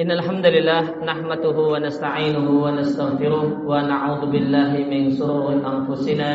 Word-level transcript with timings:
إن 0.00 0.10
الحمد 0.10 0.46
لله 0.46 0.82
نحمده 1.06 1.56
ونستعينه 1.72 2.48
ونستغفره 2.50 3.44
ونعوذ 3.70 4.22
بالله 4.26 4.70
من 4.90 5.10
شرور 5.14 5.54
أنفسنا 5.54 6.32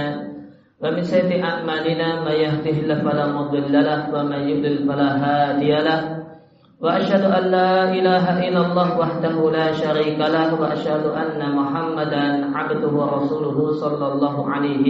ومن 0.83 1.04
سيئة 1.04 1.43
أعمالنا 1.43 2.23
ما 2.23 2.32
يهده 2.32 2.71
الله 2.71 2.97
فلا 3.04 3.25
مضل 3.27 3.73
له 3.73 4.00
ومن 4.15 4.39
يضلل 4.47 4.87
فلا 4.87 5.09
هادي 5.23 5.71
له 5.75 6.00
وأشهد 6.79 7.23
أن 7.27 7.43
لا 7.51 7.91
إله 7.91 8.25
إلا 8.47 8.61
الله 8.71 8.89
وحده 9.00 9.36
لا 9.51 9.68
شريك 9.75 10.19
له 10.19 10.61
وأشهد 10.61 11.04
أن 11.11 11.39
محمدا 11.55 12.25
عبده 12.55 12.87
ورسوله 12.96 13.57
صلى 13.73 14.05
الله 14.14 14.36
عليه 14.50 14.87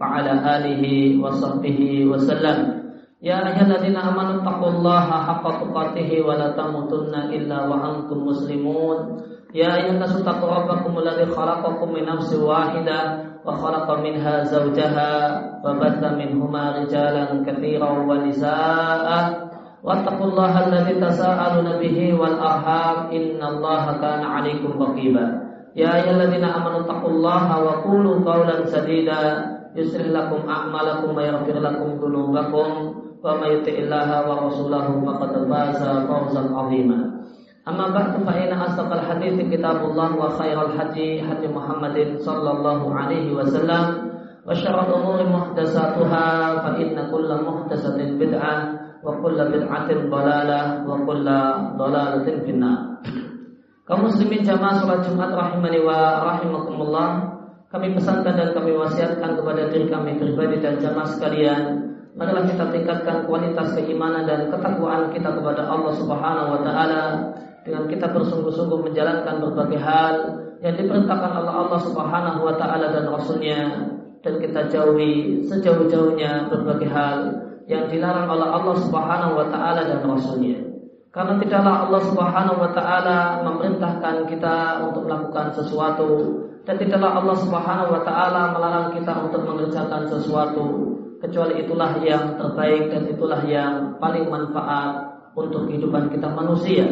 وعلى 0.00 0.32
آله 0.56 0.84
وصحبه 1.22 1.80
وسلم 2.06 2.85
Ya 3.16 3.40
ayyuhalladzina 3.40 4.12
amanu 4.12 4.44
taqullaha 4.44 5.24
haqqa 5.24 5.64
tuqatih 5.64 6.20
wa 6.20 6.36
la 6.36 6.52
tamutunna 6.52 7.32
illa 7.32 7.64
wa 7.64 7.80
antum 7.80 8.28
muslimun. 8.28 9.24
Ya 9.56 9.72
ayyuhannas 9.72 10.20
taqu 10.20 10.44
rabbakum 10.44 11.00
alladzi 11.00 11.32
khalaqakum 11.32 11.96
min 11.96 12.04
nafsin 12.04 12.44
wahidah 12.44 13.40
wa 13.40 13.56
khalaqa 13.56 14.04
minha 14.04 14.44
zawjaha 14.44 15.12
wa 15.64 15.80
batha 15.80 16.12
minhuma 16.12 16.76
rijalan 16.76 17.40
katsiran 17.40 18.04
wa 18.04 18.20
nisaa'a. 18.20 19.48
Wattaqullaha 19.80 20.68
alladzi 20.68 21.00
tasaaluna 21.00 21.80
bihi 21.80 22.12
wal 22.12 22.36
arham 22.36 23.08
innallaha 23.16 23.96
kana 23.96 24.44
'alaykum 24.44 24.76
raqiba. 24.76 25.24
Ya 25.72 26.04
ayyuhalladzina 26.04 26.52
amanu 26.52 26.84
taqullaha 26.84 27.64
wa 27.64 27.80
qulu 27.80 28.20
qawlan 28.20 28.68
sadida 28.68 29.56
yuslih 29.72 30.12
lakum 30.12 30.44
a'malakum 30.44 31.12
wa 31.16 31.20
yaghfir 31.20 31.60
lakum 31.60 32.00
dhunubakum 32.00 32.95
ومن 33.25 33.47
يطع 33.47 33.75
الله 33.85 34.09
ورسوله 34.29 34.87
فقد 35.05 35.31
فاز 35.49 35.81
فوزا 36.09 36.43
عظيما 36.55 36.99
أما 37.67 37.87
بعد 37.93 38.11
فإن 38.25 38.51
أصدق 38.57 38.89
الحديث 38.93 39.37
كتاب 39.53 39.79
الله 39.85 40.09
وخير 40.17 40.57
الحدي 40.65 41.07
حدي 41.21 41.47
محمد 41.47 41.97
صلى 42.17 42.51
الله 42.51 42.81
عليه 42.95 43.27
وسلم 43.33 43.83
وشر 44.47 44.77
الأمور 44.87 45.19
محدثاتها 45.29 46.25
فإن 46.65 46.95
كل 47.11 47.29
محدثة 47.45 47.97
بدعة 48.17 48.55
وكل 49.03 49.37
بدعة 49.53 49.89
ضلالة 50.09 50.61
وكل 50.89 51.27
ضلالة 51.77 52.27
في 52.45 52.51
النار 52.51 52.79
kaum 53.91 54.07
muslimin 54.07 54.39
jamaah 54.39 54.79
salat 54.79 55.03
Jumat 55.03 55.35
rahimani 55.35 55.83
wa 55.83 56.23
rahimakumullah 56.23 57.09
kami 57.67 57.91
pesankan 57.91 58.39
dan 58.39 58.55
kami 58.55 58.71
wasiatkan 58.71 59.35
kepada 59.35 59.67
diri 59.67 59.91
kami 59.91 60.15
pribadi 60.15 60.63
dan 60.63 60.79
jamaah 60.79 61.03
sekalian 61.11 61.91
marilah 62.16 62.48
kita 62.48 62.64
tingkatkan 62.72 63.28
kualitas 63.28 63.76
keimanan 63.76 64.24
dan 64.24 64.48
ketakwaan 64.48 65.12
kita 65.12 65.36
kepada 65.36 65.68
Allah 65.68 65.92
Subhanahu 66.00 66.48
wa 66.56 66.60
taala 66.64 67.02
dengan 67.60 67.84
kita 67.92 68.08
bersungguh-sungguh 68.08 68.88
menjalankan 68.88 69.36
berbagai 69.44 69.76
hal 69.84 70.14
yang 70.64 70.74
diperintahkan 70.80 71.32
oleh 71.44 71.52
Allah 71.52 71.80
Subhanahu 71.84 72.40
wa 72.40 72.54
taala 72.56 72.88
dan 72.88 73.04
rasulnya 73.12 73.60
dan 74.24 74.34
kita 74.40 74.72
jauhi 74.72 75.44
sejauh-jauhnya 75.44 76.48
berbagai 76.48 76.88
hal 76.88 77.18
yang 77.68 77.84
dilarang 77.92 78.32
oleh 78.32 78.48
Allah 78.48 78.76
Subhanahu 78.80 79.32
wa 79.36 79.46
taala 79.52 79.84
dan 79.84 80.00
rasulnya. 80.00 80.64
Karena 81.12 81.36
tidaklah 81.36 81.88
Allah 81.88 82.02
Subhanahu 82.08 82.58
wa 82.64 82.70
taala 82.72 83.18
memerintahkan 83.44 84.24
kita 84.32 84.88
untuk 84.88 85.04
melakukan 85.04 85.52
sesuatu 85.52 86.08
dan 86.64 86.80
tidaklah 86.80 87.20
Allah 87.20 87.36
Subhanahu 87.44 87.92
wa 87.92 88.02
taala 88.08 88.56
melarang 88.56 88.88
kita 88.96 89.12
untuk 89.20 89.44
mengerjakan 89.44 90.08
sesuatu 90.08 90.95
kecuali 91.20 91.64
itulah 91.64 91.96
yang 92.04 92.36
terbaik 92.36 92.92
dan 92.92 93.02
itulah 93.08 93.40
yang 93.48 93.96
paling 93.96 94.28
manfaat 94.28 95.16
untuk 95.36 95.68
kehidupan 95.68 96.12
kita 96.12 96.28
manusia. 96.32 96.84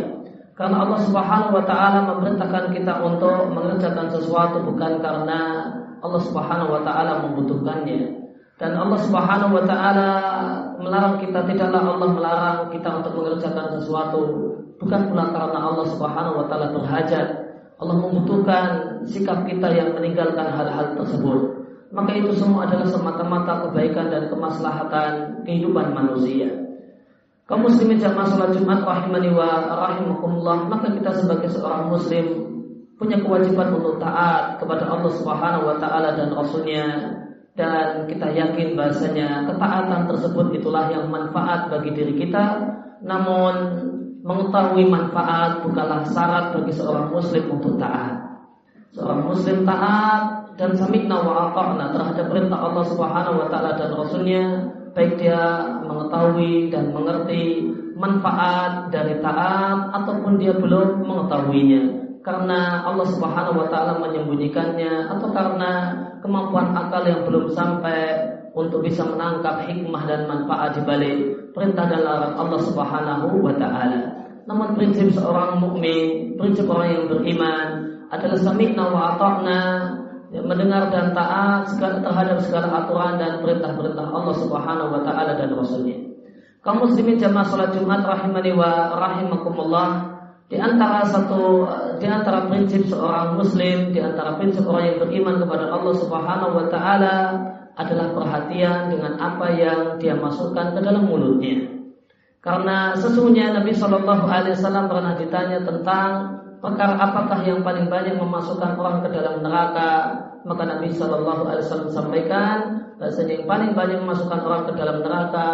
Karena 0.54 0.86
Allah 0.86 1.00
Subhanahu 1.02 1.58
wa 1.58 1.64
taala 1.66 2.06
memerintahkan 2.14 2.70
kita 2.70 3.02
untuk 3.02 3.50
mengerjakan 3.50 4.06
sesuatu 4.14 4.62
bukan 4.62 5.02
karena 5.02 5.66
Allah 5.98 6.20
Subhanahu 6.22 6.78
wa 6.78 6.80
taala 6.86 7.26
membutuhkannya. 7.26 8.22
Dan 8.54 8.78
Allah 8.78 9.00
Subhanahu 9.02 9.58
wa 9.58 9.64
taala 9.66 10.10
melarang 10.78 11.18
kita 11.18 11.42
tidaklah 11.42 11.82
Allah 11.82 12.08
melarang 12.14 12.58
kita 12.70 13.02
untuk 13.02 13.12
mengerjakan 13.18 13.66
sesuatu 13.82 14.20
bukan 14.78 15.00
pula 15.10 15.34
karena 15.34 15.58
Allah 15.58 15.86
Subhanahu 15.90 16.38
wa 16.38 16.46
taala 16.46 16.70
berhajat. 16.70 17.28
Allah 17.74 17.96
membutuhkan 17.98 18.64
sikap 19.10 19.42
kita 19.50 19.66
yang 19.74 19.90
meninggalkan 19.98 20.46
hal-hal 20.54 20.94
tersebut 20.94 21.63
maka 21.94 22.10
itu 22.18 22.34
semua 22.34 22.66
adalah 22.66 22.90
semata-mata 22.90 23.70
kebaikan 23.70 24.10
dan 24.10 24.26
kemaslahatan 24.26 25.40
kehidupan 25.46 25.94
manusia. 25.94 26.50
Kaum 27.46 27.70
muslimin 27.70 28.02
jamaah 28.02 28.26
salat 28.26 28.50
Jumat 28.58 28.82
rahimani 28.82 29.30
wa 29.30 29.62
rahimakumullah, 29.70 30.66
maka 30.66 30.90
kita 30.90 31.14
sebagai 31.14 31.54
seorang 31.54 31.86
muslim 31.86 32.26
punya 32.98 33.22
kewajiban 33.22 33.78
untuk 33.78 34.02
taat 34.02 34.58
kepada 34.58 34.90
Allah 34.90 35.12
Subhanahu 35.14 35.70
wa 35.70 35.76
taala 35.78 36.18
dan 36.18 36.34
rasulnya. 36.34 36.86
Dan 37.54 38.10
kita 38.10 38.34
yakin 38.34 38.74
bahasanya 38.74 39.46
ketaatan 39.46 40.10
tersebut 40.10 40.58
itulah 40.58 40.90
yang 40.90 41.06
manfaat 41.06 41.70
bagi 41.70 41.94
diri 41.94 42.18
kita. 42.18 42.74
Namun 43.06 43.54
mengetahui 44.26 44.90
manfaat 44.90 45.62
bukanlah 45.62 46.02
syarat 46.10 46.50
bagi 46.58 46.74
seorang 46.74 47.14
muslim 47.14 47.54
untuk 47.54 47.78
taat 47.78 48.23
seorang 49.14 49.30
muslim 49.30 49.58
taat 49.62 50.22
dan 50.58 50.74
sami'na 50.74 51.22
wa 51.22 51.50
ata'na 51.50 51.94
terhadap 51.94 52.26
perintah 52.26 52.58
Allah 52.58 52.84
Subhanahu 52.90 53.36
wa 53.38 53.46
taala 53.46 53.78
dan 53.78 53.94
rasulnya 53.94 54.42
baik 54.90 55.22
dia 55.22 55.38
mengetahui 55.86 56.74
dan 56.74 56.90
mengerti 56.90 57.70
manfaat 57.94 58.90
dari 58.90 59.22
taat 59.22 59.94
ataupun 59.94 60.34
dia 60.42 60.50
belum 60.58 61.06
mengetahuinya 61.06 61.82
karena 62.26 62.82
Allah 62.82 63.06
Subhanahu 63.06 63.62
wa 63.62 63.66
taala 63.70 64.02
menyembunyikannya 64.02 65.14
atau 65.14 65.30
karena 65.30 65.70
kemampuan 66.18 66.74
akal 66.74 67.06
yang 67.06 67.22
belum 67.22 67.54
sampai 67.54 68.34
untuk 68.50 68.82
bisa 68.82 69.06
menangkap 69.06 69.62
hikmah 69.70 70.10
dan 70.10 70.26
manfaat 70.26 70.74
di 70.74 70.82
balik 70.82 71.18
perintah 71.54 71.86
dan 71.86 72.02
larangan 72.02 72.34
Allah 72.34 72.60
Subhanahu 72.66 73.26
wa 73.38 73.54
taala. 73.54 74.02
Namun 74.44 74.74
prinsip 74.76 75.14
seorang 75.14 75.62
mukmin, 75.62 76.34
prinsip 76.34 76.66
orang 76.66 76.88
yang 76.92 77.04
beriman 77.08 77.93
adalah 78.14 78.38
sami'na 78.38 78.84
wa 78.90 79.00
ata'na 79.14 79.60
ya, 80.30 80.40
mendengar 80.42 80.90
dan 80.90 81.14
taat 81.14 81.74
terhadap 81.78 82.38
segala 82.42 82.84
aturan 82.84 83.18
dan 83.18 83.42
perintah-perintah 83.42 84.06
Allah 84.10 84.34
Subhanahu 84.38 84.94
wa 84.94 85.00
taala 85.02 85.38
dan 85.38 85.54
rasulnya. 85.54 85.98
Kaum 86.64 86.80
muslimin 86.80 87.20
jamaah 87.20 87.44
salat 87.44 87.76
Jumat 87.76 88.00
rahimani 88.06 88.56
wa 88.56 88.96
rahimakumullah 88.96 89.88
di 90.48 90.56
antara 90.56 91.04
satu 91.04 91.68
di 92.00 92.06
antara 92.08 92.48
prinsip 92.48 92.88
seorang 92.88 93.36
muslim, 93.36 93.92
di 93.92 94.00
antara 94.00 94.36
prinsip 94.40 94.64
orang 94.64 94.92
yang 94.92 94.98
beriman 95.04 95.36
kepada 95.44 95.72
Allah 95.72 95.94
Subhanahu 95.98 96.52
wa 96.56 96.66
taala 96.72 97.16
adalah 97.74 98.14
perhatian 98.14 98.94
dengan 98.94 99.18
apa 99.18 99.46
yang 99.50 99.98
dia 99.98 100.14
masukkan 100.14 100.72
ke 100.72 100.80
dalam 100.80 101.10
mulutnya. 101.10 101.74
Karena 102.44 102.92
sesungguhnya 102.92 103.56
Nabi 103.56 103.72
Shallallahu 103.72 104.24
Alaihi 104.28 104.52
Wasallam 104.52 104.84
pernah 104.84 105.16
ditanya 105.16 105.64
tentang 105.64 106.43
perkara 106.64 106.96
apakah 106.96 107.44
yang 107.44 107.60
paling 107.60 107.92
banyak 107.92 108.16
memasukkan 108.16 108.80
orang 108.80 109.04
ke 109.04 109.12
dalam 109.12 109.44
neraka? 109.44 109.90
Maka 110.48 110.62
Nabi 110.64 110.88
Shallallahu 110.96 111.42
Alaihi 111.44 111.64
Wasallam 111.68 111.90
sampaikan 111.92 112.56
bahasanya 112.96 113.32
yang 113.40 113.46
paling 113.48 113.70
banyak 113.76 113.98
memasukkan 114.00 114.40
orang 114.40 114.62
ke 114.64 114.72
dalam 114.72 115.04
neraka 115.04 115.48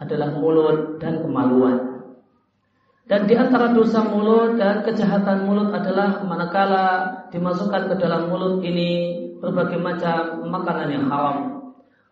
adalah 0.00 0.28
mulut 0.36 1.00
dan 1.00 1.24
kemaluan. 1.24 1.76
Dan 3.08 3.26
di 3.26 3.34
antara 3.34 3.74
dosa 3.74 4.06
mulut 4.06 4.60
dan 4.60 4.86
kejahatan 4.86 5.48
mulut 5.48 5.74
adalah 5.74 6.22
manakala 6.22 6.86
dimasukkan 7.34 7.90
ke 7.90 7.94
dalam 7.98 8.30
mulut 8.30 8.62
ini 8.62 9.18
berbagai 9.40 9.80
macam 9.80 10.46
makanan 10.46 10.88
yang 10.92 11.04
haram. 11.10 11.36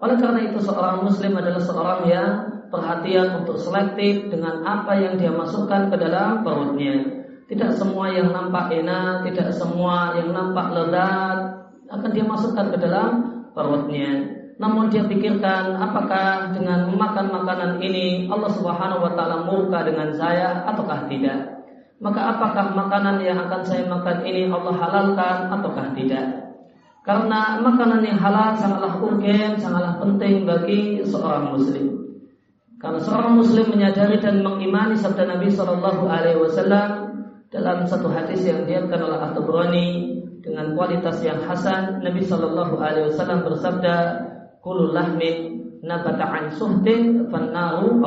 Oleh 0.03 0.17
karena 0.19 0.41
itu 0.51 0.59
seorang 0.59 1.07
muslim 1.07 1.39
adalah 1.39 1.63
seorang 1.63 2.01
yang 2.11 2.31
perhatian 2.69 3.45
untuk 3.45 3.57
selektif 3.63 4.31
dengan 4.31 4.67
apa 4.67 4.95
yang 4.99 5.17
dia 5.17 5.33
masukkan 5.33 5.91
ke 5.91 5.97
dalam 5.97 6.43
perutnya. 6.43 7.18
Tidak 7.49 7.73
semua 7.81 8.13
yang 8.13 8.29
nampak 8.29 8.69
enak, 8.77 9.25
tidak 9.25 9.57
semua 9.57 10.13
yang 10.21 10.37
nampak 10.37 10.69
lezat 10.69 11.39
akan 11.89 12.11
dia 12.13 12.25
masukkan 12.29 12.69
ke 12.69 12.77
dalam 12.77 13.11
perutnya. 13.57 14.37
Namun 14.61 14.93
dia 14.93 15.07
pikirkan 15.09 15.81
apakah 15.81 16.53
dengan 16.53 16.93
memakan 16.93 17.33
makanan 17.33 17.73
ini 17.81 18.29
Allah 18.29 18.53
Subhanahu 18.53 19.01
wa 19.01 19.13
taala 19.17 19.49
murka 19.49 19.87
dengan 19.87 20.13
saya 20.13 20.67
ataukah 20.69 21.09
tidak. 21.09 21.65
Maka 21.99 22.37
apakah 22.37 22.77
makanan 22.77 23.25
yang 23.25 23.41
akan 23.49 23.63
saya 23.65 23.89
makan 23.89 24.23
ini 24.29 24.53
Allah 24.53 24.75
halalkan 24.77 25.37
ataukah 25.49 25.89
tidak? 25.97 26.27
Karena 27.07 27.65
makanan 27.65 28.05
yang 28.05 28.21
halal 28.21 28.53
sangatlah 28.61 29.01
urgen, 29.01 29.57
sangatlah 29.57 29.97
penting 29.97 30.45
bagi 30.45 31.01
seorang 31.09 31.57
muslim. 31.57 31.87
Karena 32.79 33.01
seorang 33.01 33.41
muslim 33.41 33.73
menyadari 33.73 34.21
dan 34.21 34.45
mengimani 34.45 34.95
sabda 34.95 35.27
Nabi 35.27 35.51
Shallallahu 35.51 36.05
Alaihi 36.07 36.39
Wasallam 36.39 37.08
dalam 37.49 37.89
satu 37.89 38.13
hadis 38.13 38.45
yang 38.45 38.69
diatkan 38.69 39.01
oleh 39.01 39.19
At-Tabrani 39.25 39.89
dengan 40.45 40.77
kualitas 40.77 41.25
yang 41.25 41.41
hasan 41.49 42.05
Nabi 42.05 42.21
Shallallahu 42.21 42.77
Alaihi 42.77 43.09
Wasallam 43.13 43.41
bersabda 43.49 43.97
kulul 44.61 44.93
lahmin 44.93 45.65
nabata 45.81 46.29
an 46.29 46.45
suhtin 46.53 47.33
fannaru 47.33 48.05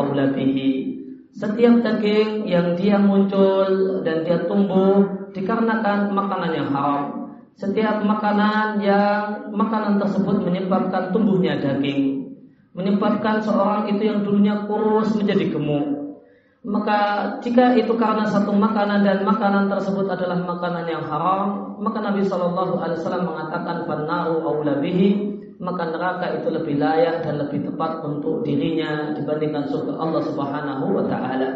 Setiap 1.31 1.73
daging 1.81 2.45
yang 2.45 2.77
dia 2.77 3.01
muncul 3.01 4.03
dan 4.05 4.27
dia 4.27 4.45
tumbuh 4.45 5.09
dikarenakan 5.33 6.11
makanan 6.11 6.51
yang 6.53 6.69
haram. 6.69 7.33
Setiap 7.57 8.03
makanan 8.03 8.83
yang 8.83 9.49
makanan 9.55 9.97
tersebut 9.97 10.43
menyebabkan 10.43 11.09
tumbuhnya 11.15 11.57
daging, 11.57 12.29
menyebabkan 12.75 13.39
seorang 13.41 13.89
itu 13.89 14.05
yang 14.05 14.21
dulunya 14.21 14.67
kurus 14.67 15.15
menjadi 15.15 15.55
gemuk. 15.55 15.90
Maka 16.61 16.97
jika 17.41 17.73
itu 17.73 17.89
karena 17.97 18.29
satu 18.29 18.53
makanan 18.53 19.01
dan 19.01 19.25
makanan 19.25 19.65
tersebut 19.65 20.05
adalah 20.05 20.45
makanan 20.45 20.85
yang 20.85 21.01
haram, 21.09 21.73
maka 21.81 22.05
Nabi 22.05 22.21
Shallallahu 22.21 22.77
Alaihi 22.77 23.01
Wasallam 23.01 23.25
mengatakan 23.33 23.89
fanaru 23.89 24.45
aulabihi 24.45 25.31
maka 25.61 25.93
neraka 25.93 26.41
itu 26.41 26.49
lebih 26.49 26.81
layak 26.81 27.21
dan 27.21 27.37
lebih 27.37 27.69
tepat 27.69 28.01
untuk 28.01 28.41
dirinya 28.41 29.13
dibandingkan 29.13 29.69
surga 29.69 29.93
Allah 29.93 30.21
Subhanahu 30.25 30.85
wa 30.89 31.05
taala. 31.05 31.49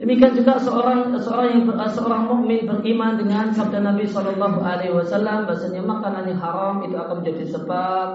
Demikian 0.00 0.32
juga 0.36 0.60
seorang 0.60 1.12
seorang 1.16 1.56
yang 1.56 1.64
seorang 1.88 2.28
mukmin 2.28 2.68
beriman 2.68 3.20
dengan 3.20 3.52
sabda 3.52 3.80
Nabi 3.80 4.08
Shallallahu 4.08 4.60
alaihi 4.60 4.92
wasallam 4.92 5.44
bahasanya 5.48 5.84
makanan 5.84 6.24
yang 6.28 6.40
haram 6.40 6.84
itu 6.84 6.96
akan 6.96 7.24
menjadi 7.24 7.44
sebab 7.48 8.06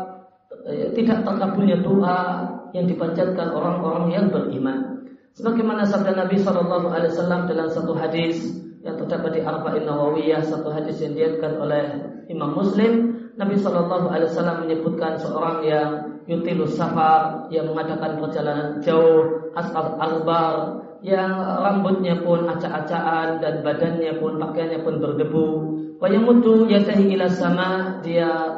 eh, 0.65 0.93
tidak 0.97 1.25
terkabulnya 1.25 1.77
doa 1.81 2.21
yang 2.73 2.85
dipanjatkan 2.85 3.53
orang-orang 3.53 4.13
yang 4.13 4.25
beriman. 4.29 5.00
Sebagaimana 5.31 5.87
sabda 5.87 6.27
Nabi 6.27 6.43
Shallallahu 6.43 6.91
alaihi 6.91 7.15
wasallam 7.15 7.47
dalam 7.47 7.67
satu 7.71 7.95
hadis 7.95 8.51
yang 8.83 8.99
terdapat 8.99 9.39
di 9.39 9.41
Arba'in 9.45 9.87
Nawawiyah, 9.87 10.43
satu 10.43 10.73
hadis 10.73 10.99
yang 10.99 11.15
diatkan 11.15 11.55
oleh 11.61 11.83
Imam 12.27 12.51
Muslim 12.51 13.21
Nabi 13.39 13.55
Shallallahu 13.55 14.11
Alaihi 14.11 14.27
Wasallam 14.27 14.67
menyebutkan 14.67 15.15
seorang 15.15 15.63
yang 15.63 15.89
yutilus 16.27 16.75
safar 16.75 17.47
yang 17.47 17.71
mengadakan 17.71 18.19
perjalanan 18.19 18.83
jauh 18.83 19.49
asal 19.55 19.95
albar 19.97 20.83
yang 21.01 21.33
rambutnya 21.39 22.21
pun 22.21 22.45
acak-acakan 22.45 23.41
dan 23.41 23.65
badannya 23.65 24.19
pun 24.21 24.37
pakaiannya 24.37 24.79
pun 24.83 24.95
berdebu. 24.99 25.47
Wayamutu 25.97 26.69
yadahi 26.69 27.13
ila 27.17 27.29
sama 27.29 28.01
dia 28.03 28.57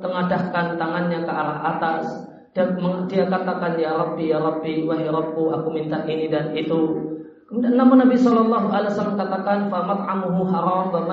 tengadahkan 0.00 0.76
tangannya 0.76 1.24
ke 1.24 1.32
arah 1.32 1.58
atas 1.76 2.31
dan 2.52 2.76
dia 3.08 3.24
katakan 3.32 3.80
ya 3.80 3.96
Rabbi 3.96 4.28
ya 4.28 4.38
Rabbi 4.40 4.84
wahai 4.84 5.08
Rabbu 5.08 5.42
aku 5.56 5.68
minta 5.72 6.04
ini 6.04 6.28
dan 6.28 6.52
itu. 6.52 7.12
Kemudian 7.48 7.76
namun 7.76 8.00
Nabi 8.00 8.16
Shallallahu 8.16 8.68
Alaihi 8.72 8.92
Wasallam 8.96 9.20
katakan 9.20 9.68
fa 9.68 9.84
mat'amuhu 9.84 10.48
haram 10.48 10.88
wa 10.92 11.04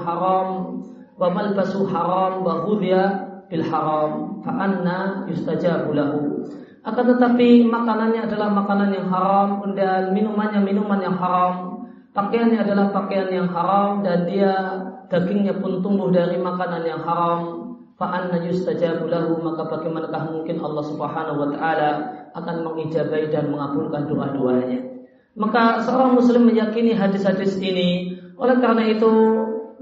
haram 0.00 0.48
wa 1.14 1.28
malbasu 1.30 1.86
haram 1.86 2.42
wa 2.42 2.66
ghudhiya 2.66 3.04
bil 3.46 3.64
haram 3.64 4.42
fa 4.42 4.52
anna 4.64 5.28
yustajabu 5.30 5.94
lahu 5.94 6.42
akan 6.84 7.04
tetapi 7.16 7.64
makanannya 7.64 8.28
adalah 8.28 8.52
makanan 8.52 8.90
yang 8.92 9.08
haram 9.08 9.48
dan 9.72 10.12
minumannya 10.12 10.60
minuman 10.60 11.00
yang 11.00 11.16
haram 11.16 11.86
pakaiannya 12.12 12.60
adalah 12.60 12.92
pakaian 12.92 13.30
yang 13.30 13.48
haram 13.48 14.02
dan 14.02 14.26
dia 14.28 14.52
dagingnya 15.08 15.56
pun 15.62 15.80
tumbuh 15.80 16.10
dari 16.10 16.36
makanan 16.36 16.82
yang 16.82 17.00
haram 17.06 17.63
maka 19.40 19.62
bagaimanakah 19.68 20.22
mungkin 20.32 20.56
Allah 20.60 20.84
Subhanahu 20.84 21.38
wa 21.40 21.48
taala 21.54 21.90
akan 22.34 22.56
mengijabai 22.66 23.30
dan 23.30 23.48
mengabulkan 23.48 24.10
doa-doanya 24.10 24.80
maka 25.34 25.82
seorang 25.82 26.14
muslim 26.14 26.46
meyakini 26.46 26.94
hadis-hadis 26.94 27.58
ini 27.58 28.18
oleh 28.34 28.58
karena 28.58 28.90
itu 28.90 29.12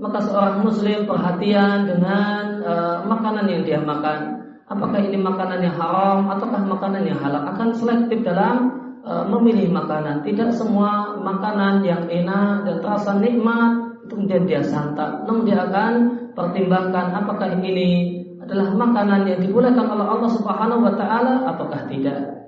maka 0.00 0.18
seorang 0.24 0.64
muslim 0.64 1.04
perhatian 1.04 1.86
dengan 1.88 2.64
uh, 2.64 2.96
makanan 3.04 3.46
yang 3.48 3.62
dia 3.62 3.80
makan. 3.82 4.40
Apakah 4.66 5.04
ini 5.04 5.20
makanan 5.20 5.60
yang 5.60 5.76
haram 5.76 6.32
ataukah 6.32 6.64
makanan 6.64 7.04
yang 7.04 7.20
halal? 7.20 7.44
Akan 7.44 7.76
selektif 7.76 8.24
dalam 8.24 8.72
uh, 9.04 9.28
memilih 9.28 9.68
makanan. 9.68 10.24
Tidak 10.24 10.50
semua 10.56 11.20
makanan 11.20 11.84
yang 11.84 12.08
enak 12.08 12.64
dan 12.64 12.76
terasa 12.80 13.12
nikmat 13.20 14.00
kemudian 14.08 14.48
dia 14.48 14.64
santap. 14.64 15.28
Namun 15.28 15.44
dia 15.44 15.60
akan 15.60 15.92
pertimbangkan 16.32 17.12
apakah 17.12 17.52
ini 17.60 18.20
adalah 18.42 18.74
makanan 18.74 19.30
yang 19.30 19.40
dibolehkan 19.40 19.86
oleh 19.86 20.06
Allah 20.06 20.30
Subhanahu 20.34 20.82
wa 20.82 20.94
taala 20.98 21.46
ataukah 21.54 21.86
tidak. 21.86 22.42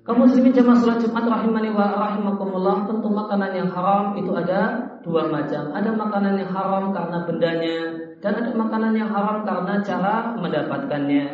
Kaum 0.00 0.24
muslimin 0.24 0.56
jemaah 0.56 0.80
salat 0.80 1.04
Jumat 1.04 1.28
rahimani 1.28 1.70
wa 1.76 1.92
rahimakumullah, 1.92 2.88
tentu 2.88 3.12
makanan 3.12 3.52
yang 3.52 3.68
haram 3.68 4.16
itu 4.16 4.32
ada 4.32 4.80
dua 5.04 5.28
macam. 5.28 5.76
Ada 5.76 5.92
makanan 5.92 6.40
yang 6.40 6.50
haram 6.50 6.90
karena 6.96 7.18
bendanya 7.28 7.76
dan 8.24 8.32
ada 8.40 8.50
makanan 8.56 8.92
yang 8.96 9.10
haram 9.12 9.44
karena 9.44 9.74
cara 9.84 10.14
mendapatkannya. 10.40 11.24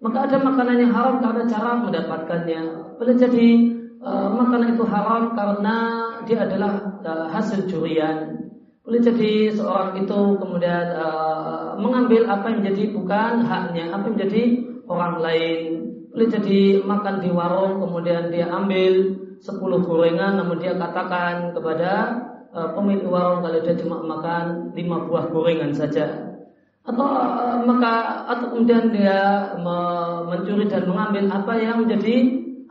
Maka 0.00 0.18
ada 0.32 0.36
makanan 0.40 0.76
yang 0.80 0.92
haram 0.96 1.20
karena 1.20 1.42
cara 1.44 1.70
mendapatkannya. 1.76 2.60
Boleh 2.96 3.16
jadi 3.20 3.48
uh, 4.00 4.28
makanan 4.32 4.80
itu 4.80 4.84
haram 4.88 5.36
karena 5.36 5.76
dia 6.24 6.38
adalah 6.48 6.72
uh, 7.04 7.28
hasil 7.28 7.68
curian. 7.68 8.39
Boleh 8.80 9.00
jadi 9.04 9.52
seorang 9.52 10.00
itu 10.00 10.18
kemudian 10.40 10.96
uh, 10.96 11.76
mengambil 11.76 12.24
apa 12.32 12.48
yang 12.48 12.64
menjadi 12.64 12.84
bukan 12.96 13.32
haknya, 13.44 13.84
apa 13.92 14.08
yang 14.08 14.14
menjadi 14.16 14.42
orang 14.88 15.14
lain. 15.20 15.62
Boleh 16.10 16.28
jadi 16.32 16.60
makan 16.82 17.14
di 17.20 17.30
warung 17.30 17.78
kemudian 17.78 18.32
dia 18.32 18.48
ambil 18.48 19.20
10 19.40 19.86
gorengan 19.86 20.40
namun 20.40 20.58
dia 20.58 20.74
katakan 20.74 21.52
kepada 21.52 21.92
uh, 22.56 22.72
pemilik 22.72 23.04
warung 23.06 23.44
kalau 23.44 23.60
dia 23.60 23.76
cuma 23.76 24.00
makan 24.00 24.72
5 24.72 25.06
buah 25.06 25.24
gorengan 25.28 25.72
saja. 25.76 26.36
Atau 26.80 27.04
uh, 27.04 27.60
maka 27.68 28.24
atau 28.32 28.56
kemudian 28.56 28.88
dia 28.88 29.52
me 29.60 29.78
mencuri 30.24 30.64
dan 30.66 30.88
mengambil 30.88 31.28
apa 31.28 31.52
yang 31.60 31.84
menjadi 31.84 32.16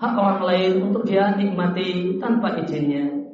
hak 0.01 0.13
orang 0.17 0.41
lain 0.41 0.71
untuk 0.89 1.05
dia 1.05 1.37
nikmati 1.37 2.17
tanpa 2.17 2.57
izinnya. 2.57 3.29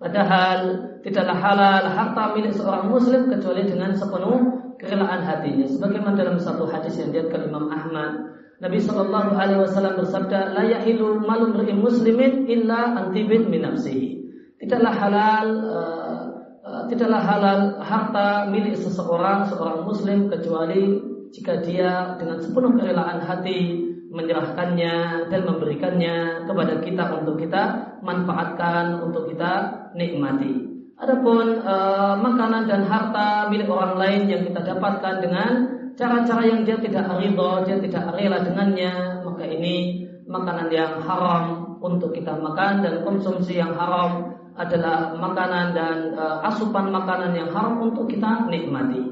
Padahal 0.00 0.58
tidaklah 1.06 1.38
halal 1.38 1.86
harta 1.86 2.34
milik 2.34 2.50
seorang 2.58 2.90
muslim 2.90 3.30
kecuali 3.30 3.62
dengan 3.62 3.94
sepenuh 3.94 4.74
kerelaan 4.82 5.22
hatinya 5.22 5.70
sebagaimana 5.70 6.18
dalam 6.18 6.36
satu 6.42 6.66
hadis 6.66 6.98
yang 6.98 7.14
diatkan 7.14 7.46
Imam 7.46 7.70
Ahmad 7.70 8.36
Nabi 8.56 8.80
Shallallahu 8.80 9.36
Alaihi 9.36 9.60
Wasallam 9.68 10.00
bersabda, 10.00 10.56
"La 10.56 10.64
yahilu 10.64 11.20
malum 11.20 11.60
muslimin 11.76 12.48
illa 12.48 12.96
antibin 12.96 13.52
min 13.52 13.60
nafsihi." 13.68 14.16
Tidaklah 14.56 14.94
halal, 14.96 15.48
uh, 15.68 16.24
uh, 16.64 16.82
tidaklah 16.88 17.20
halal 17.20 17.60
harta 17.84 18.48
milik 18.48 18.72
seseorang, 18.80 19.44
seorang 19.52 19.84
muslim 19.84 20.32
kecuali 20.32 20.96
jika 21.36 21.60
dia 21.60 22.16
dengan 22.16 22.40
sepenuh 22.40 22.72
kerelaan 22.80 23.20
hati 23.20 23.92
menyerahkannya 24.08 25.28
dan 25.28 25.40
memberikannya 25.44 26.48
kepada 26.48 26.80
kita 26.80 27.04
untuk 27.20 27.36
kita 27.36 27.62
manfaatkan, 28.00 29.04
untuk 29.04 29.28
kita 29.28 29.52
nikmati. 29.92 30.65
Adapun 30.96 31.60
uh, 31.60 32.16
makanan 32.16 32.64
dan 32.64 32.88
harta 32.88 33.52
milik 33.52 33.68
orang 33.68 34.00
lain 34.00 34.20
yang 34.32 34.42
kita 34.48 34.64
dapatkan 34.64 35.20
dengan 35.20 35.50
cara-cara 35.92 36.48
yang 36.48 36.64
dia 36.64 36.80
tidak 36.80 37.04
ridho, 37.20 37.68
dia 37.68 37.76
tidak 37.84 38.16
rela 38.16 38.40
dengannya, 38.40 39.20
maka 39.20 39.44
ini 39.44 40.08
makanan 40.24 40.72
yang 40.72 41.04
haram 41.04 41.76
untuk 41.84 42.16
kita 42.16 42.32
makan 42.40 42.80
dan 42.80 43.04
konsumsi 43.04 43.60
yang 43.60 43.76
haram 43.76 44.40
adalah 44.56 45.12
makanan 45.20 45.76
dan 45.76 45.96
uh, 46.16 46.40
asupan 46.48 46.88
makanan 46.88 47.36
yang 47.36 47.52
haram 47.52 47.76
untuk 47.76 48.08
kita 48.08 48.48
nikmati. 48.48 49.04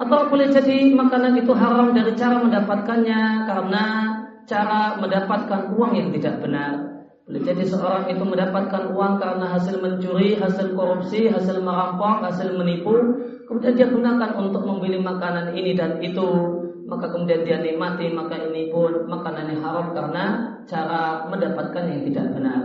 Atau 0.00 0.32
boleh 0.32 0.48
jadi 0.48 0.88
makanan 0.96 1.36
itu 1.36 1.52
haram 1.52 1.92
dari 1.92 2.16
cara 2.16 2.40
mendapatkannya 2.40 3.44
karena 3.44 3.84
cara 4.48 4.96
mendapatkan 4.96 5.76
uang 5.76 5.92
yang 6.00 6.08
tidak 6.16 6.40
benar. 6.40 6.93
Boleh 7.24 7.40
jadi 7.40 7.64
seorang 7.64 8.04
itu 8.12 8.20
mendapatkan 8.20 8.92
uang 8.92 9.16
karena 9.16 9.56
hasil 9.56 9.80
mencuri, 9.80 10.36
hasil 10.36 10.76
korupsi, 10.76 11.32
hasil 11.32 11.64
merampok, 11.64 12.20
hasil 12.20 12.52
menipu, 12.52 12.92
kemudian 13.48 13.72
dia 13.80 13.88
gunakan 13.88 14.36
untuk 14.36 14.60
membeli 14.60 15.00
makanan 15.00 15.56
ini 15.56 15.72
dan 15.72 16.04
itu 16.04 16.20
maka 16.84 17.08
kemudian 17.08 17.48
dia 17.48 17.64
nikmati 17.64 18.12
maka 18.12 18.36
ini 18.36 18.68
pun 18.68 19.08
makanan 19.08 19.56
yang 19.56 19.64
haram 19.64 19.96
karena 19.96 20.24
cara 20.68 21.24
mendapatkan 21.32 21.84
yang 21.88 22.04
tidak 22.12 22.26
benar. 22.36 22.60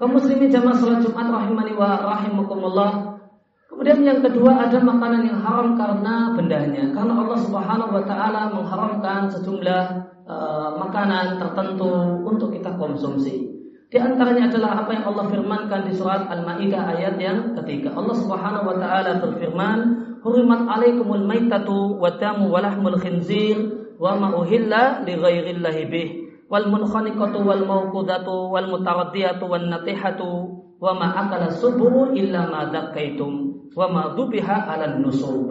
Kaum 0.00 0.16
muslimin 0.16 0.48
jamaah 0.48 0.80
salat 0.80 1.04
Jumat 1.04 1.28
rahimani 1.28 1.76
wa 1.76 2.00
rahimakumullah. 2.00 3.20
Kemudian 3.68 4.00
yang 4.00 4.24
kedua 4.24 4.64
ada 4.64 4.80
makanan 4.80 5.28
yang 5.28 5.44
haram 5.44 5.76
karena 5.76 6.32
bendanya. 6.32 6.88
Karena 6.96 7.20
Allah 7.20 7.38
Subhanahu 7.44 7.92
wa 7.92 8.04
taala 8.08 8.48
mengharamkan 8.48 9.28
sejumlah 9.28 9.84
uh, 10.24 10.80
makanan 10.80 11.36
tertentu 11.36 11.92
untuk 12.24 12.48
kita 12.56 12.80
konsumsi. 12.80 13.49
Di 13.90 13.98
antaranya 13.98 14.46
adalah 14.46 14.86
apa 14.86 14.90
yang 14.94 15.04
Allah 15.10 15.26
firmankan 15.34 15.90
di 15.90 15.98
surat 15.98 16.30
Al-Maidah 16.30 16.94
ayat 16.94 17.18
yang 17.18 17.58
ketiga. 17.58 17.90
Allah 17.90 18.14
Subhanahu 18.14 18.70
wa 18.70 18.76
taala 18.78 19.18
berfirman, 19.18 19.78
hurimat 20.22 20.62
alaikumul 20.70 21.26
maitatu 21.26 21.98
wa 21.98 22.06
damu 22.14 22.54
wa 22.54 22.62
lahmul 22.62 22.94
khinzir 23.02 23.58
wa 23.98 24.14
ma 24.14 24.30
uhilla 24.38 25.02
li 25.02 25.18
ghairillahi 25.18 25.82
bih 25.90 26.08
wal 26.46 26.70
munkhaniqatu 26.70 27.42
wal 27.42 27.66
mawqudatu 27.66 28.54
wal 28.54 28.70
mutaraddiyatu 28.70 29.50
wan 29.50 29.66
natihatu 29.66 30.62
wa 30.78 30.94
ma 30.94 31.26
akala 31.26 31.50
subur 31.50 32.14
illa 32.14 32.46
ma 32.46 32.70
dakaitum 32.70 33.68
wa 33.74 33.90
ma 33.90 34.02
dubiha 34.14 34.70
'alan 34.70 35.02
nusub 35.02 35.50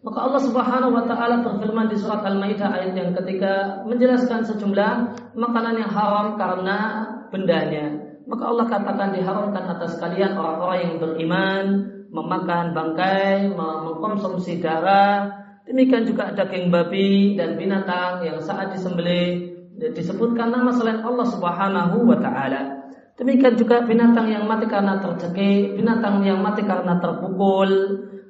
maka 0.00 0.18
Allah 0.20 0.40
Subhanahu 0.40 0.96
wa 0.96 1.04
taala 1.04 1.44
berfirman 1.44 1.92
di 1.92 1.96
surat 1.96 2.24
Al-Maidah 2.24 2.72
ayat 2.72 2.92
yang 2.96 3.12
ketiga 3.12 3.84
menjelaskan 3.84 4.44
sejumlah 4.48 4.92
makanan 5.36 5.76
yang 5.76 5.92
haram 5.92 6.40
karena 6.40 7.04
bendanya 7.30 8.10
Maka 8.30 8.44
Allah 8.46 8.66
katakan 8.70 9.10
diharamkan 9.16 9.64
atas 9.74 9.98
kalian 9.98 10.38
orang-orang 10.38 10.78
yang 10.86 10.94
beriman 11.02 11.64
memakan 12.10 12.74
bangkai, 12.74 13.50
mengkonsumsi 13.54 14.62
darah, 14.62 15.30
demikian 15.66 16.06
juga 16.06 16.34
daging 16.34 16.70
babi 16.70 17.38
dan 17.38 17.54
binatang 17.58 18.26
yang 18.26 18.38
saat 18.42 18.74
disembelih 18.74 19.50
disebutkan 19.78 20.52
nama 20.52 20.70
selain 20.74 21.02
Allah 21.02 21.26
Subhanahu 21.26 22.06
wa 22.06 22.18
taala. 22.22 22.82
Demikian 23.18 23.58
juga 23.58 23.84
binatang 23.84 24.32
yang 24.32 24.48
mati 24.48 24.64
karena 24.70 24.96
tercekik, 25.02 25.76
binatang 25.76 26.24
yang 26.24 26.40
mati 26.40 26.64
karena 26.64 26.96
terpukul 27.02 27.70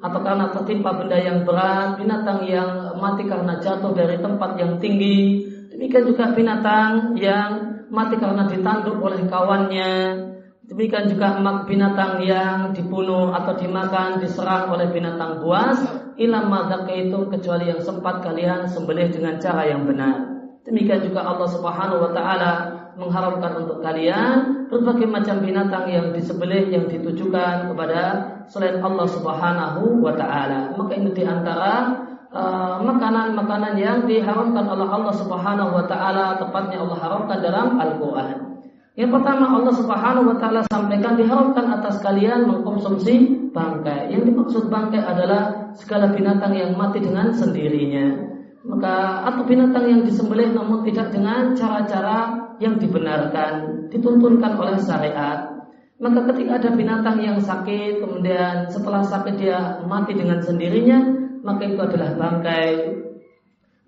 atau 0.01 0.21
karena 0.25 0.49
tertimpa 0.51 0.97
benda 0.97 1.21
yang 1.21 1.45
berat, 1.45 2.01
binatang 2.01 2.49
yang 2.49 2.97
mati 2.99 3.29
karena 3.29 3.61
jatuh 3.61 3.93
dari 3.93 4.19
tempat 4.19 4.57
yang 4.59 4.81
tinggi. 4.83 5.47
Demikian 5.71 6.11
juga 6.11 6.35
binatang 6.35 7.15
yang 7.21 7.70
mati 7.91 8.17
karena 8.17 8.47
ditanduk 8.47 8.97
oleh 9.03 9.27
kawannya. 9.27 9.93
Demikian 10.71 11.11
juga 11.11 11.35
binatang 11.67 12.23
yang 12.23 12.71
dibunuh 12.71 13.35
atau 13.35 13.59
dimakan, 13.59 14.23
diserang 14.23 14.71
oleh 14.71 14.87
binatang 14.95 15.43
buas. 15.43 15.83
Ilam 16.15 16.47
itu 16.87 17.19
kecuali 17.27 17.75
yang 17.75 17.83
sempat 17.83 18.23
kalian 18.23 18.71
sembelih 18.71 19.11
dengan 19.11 19.43
cara 19.43 19.67
yang 19.67 19.83
benar. 19.83 20.31
Demikian 20.63 21.03
juga 21.03 21.27
Allah 21.27 21.49
Subhanahu 21.51 22.05
wa 22.05 22.11
taala 22.15 22.53
mengharamkan 22.95 23.65
untuk 23.65 23.81
kalian 23.81 24.69
berbagai 24.69 25.09
macam 25.09 25.41
binatang 25.41 25.89
yang 25.89 26.13
disembelih 26.13 26.69
yang 26.69 26.85
ditujukan 26.87 27.73
kepada 27.73 28.03
selain 28.47 28.79
Allah 28.85 29.07
Subhanahu 29.09 30.05
wa 30.05 30.15
taala. 30.15 30.77
Maka 30.77 30.93
ini 31.01 31.11
di 31.17 31.25
antara 31.25 32.07
uh, 32.31 32.83
makanan-makanan 32.83 33.75
uh, 33.77 33.83
yang 33.83 33.99
diharamkan 34.07 34.65
oleh 34.67 34.89
Allah 34.89 35.15
Subhanahu 35.15 35.71
wa 35.75 35.85
taala, 35.87 36.39
tepatnya 36.39 36.83
Allah 36.83 36.99
haramkan 36.99 37.39
dalam 37.43 37.67
Al-Qur'an. 37.79 38.63
Yang 38.99 39.11
pertama 39.21 39.45
Allah 39.55 39.75
Subhanahu 39.75 40.35
wa 40.35 40.37
taala 40.39 40.61
sampaikan 40.71 41.15
diharamkan 41.15 41.67
atas 41.71 42.03
kalian 42.03 42.47
mengkonsumsi 42.47 43.49
bangkai. 43.55 44.15
Yang 44.15 44.35
dimaksud 44.35 44.65
bangkai 44.71 45.03
adalah 45.03 45.75
segala 45.79 46.11
binatang 46.11 46.55
yang 46.55 46.75
mati 46.75 46.99
dengan 46.99 47.31
sendirinya 47.31 48.31
maka 48.61 49.25
atau 49.25 49.43
binatang 49.49 49.89
yang 49.89 50.03
disembelih 50.05 50.53
namun 50.53 50.85
tidak 50.85 51.17
dengan 51.17 51.57
cara-cara 51.57 52.37
yang 52.61 52.77
dibenarkan, 52.77 53.89
dituntunkan 53.89 54.53
oleh 54.61 54.77
syariat. 54.85 55.49
Maka 56.01 56.29
ketika 56.33 56.61
ada 56.61 56.71
binatang 56.73 57.21
yang 57.21 57.41
sakit, 57.41 58.01
kemudian 58.01 58.69
setelah 58.69 59.05
sakit 59.05 59.37
dia 59.37 59.81
mati 59.85 60.17
dengan 60.17 60.41
sendirinya, 60.41 61.20
maka 61.43 61.63
itu 61.67 61.81
adalah 61.81 62.11
bangkai. 62.17 62.73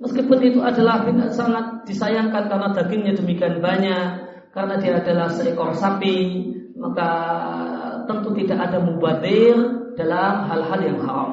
Meskipun 0.02 0.38
itu 0.42 0.59
adalah 0.59 1.06
sangat 1.30 1.87
disayangkan 1.87 2.50
karena 2.50 2.68
dagingnya 2.75 3.14
demikian 3.14 3.62
banyak, 3.62 4.06
karena 4.50 4.75
dia 4.82 4.99
adalah 4.99 5.30
seekor 5.30 5.71
sapi, 5.78 6.50
maka 6.75 7.11
tentu 8.11 8.35
tidak 8.35 8.66
ada 8.66 8.82
mubadir 8.82 9.54
dalam 9.94 10.50
hal-hal 10.50 10.80
yang 10.82 10.99
haram. 11.06 11.30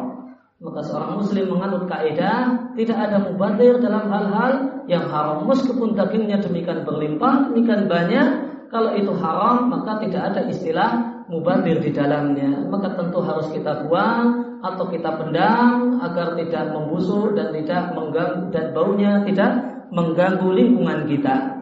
Maka 0.60 0.84
seorang 0.86 1.24
muslim 1.24 1.56
menganut 1.56 1.88
kaidah 1.88 2.70
tidak 2.76 2.98
ada 3.00 3.18
mubadir 3.26 3.80
dalam 3.80 4.06
hal-hal 4.12 4.52
yang 4.86 5.08
haram. 5.10 5.48
Meskipun 5.50 5.98
dagingnya 5.98 6.38
demikian 6.44 6.86
berlimpah, 6.86 7.50
demikian 7.50 7.90
banyak, 7.90 8.28
kalau 8.70 8.94
itu 8.94 9.10
haram 9.18 9.72
maka 9.74 9.98
tidak 10.06 10.30
ada 10.30 10.42
istilah 10.46 11.09
mubadir 11.30 11.78
di 11.80 11.94
dalamnya. 11.94 12.66
Maka 12.68 12.98
tentu 12.98 13.22
harus 13.22 13.48
kita 13.54 13.86
buang 13.86 14.60
atau 14.60 14.90
kita 14.90 15.16
pendam 15.16 16.02
agar 16.02 16.36
tidak 16.36 16.74
membusuk 16.76 17.38
dan 17.38 17.54
tidak 17.56 17.94
mengganggu 17.96 18.52
dan 18.52 18.66
baunya 18.76 19.24
tidak 19.24 19.52
mengganggu 19.94 20.50
lingkungan 20.52 21.06
kita. 21.08 21.60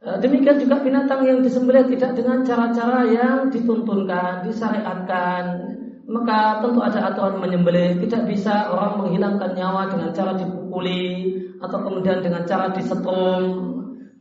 Eh, 0.00 0.16
demikian 0.20 0.56
juga 0.58 0.80
binatang 0.80 1.22
yang 1.24 1.38
disembelih 1.40 1.86
tidak 1.92 2.16
dengan 2.16 2.40
cara-cara 2.40 3.04
yang 3.04 3.52
dituntunkan, 3.52 4.48
disyariatkan, 4.48 5.42
maka 6.08 6.64
tentu 6.64 6.80
ada 6.80 7.12
aturan 7.12 7.36
menyembelih. 7.38 8.00
Tidak 8.02 8.26
bisa 8.26 8.72
orang 8.72 9.04
menghilangkan 9.04 9.54
nyawa 9.54 9.92
dengan 9.92 10.10
cara 10.10 10.32
dipukuli 10.34 11.36
atau 11.60 11.78
kemudian 11.84 12.24
dengan 12.24 12.42
cara 12.48 12.72
disetrum 12.72 13.79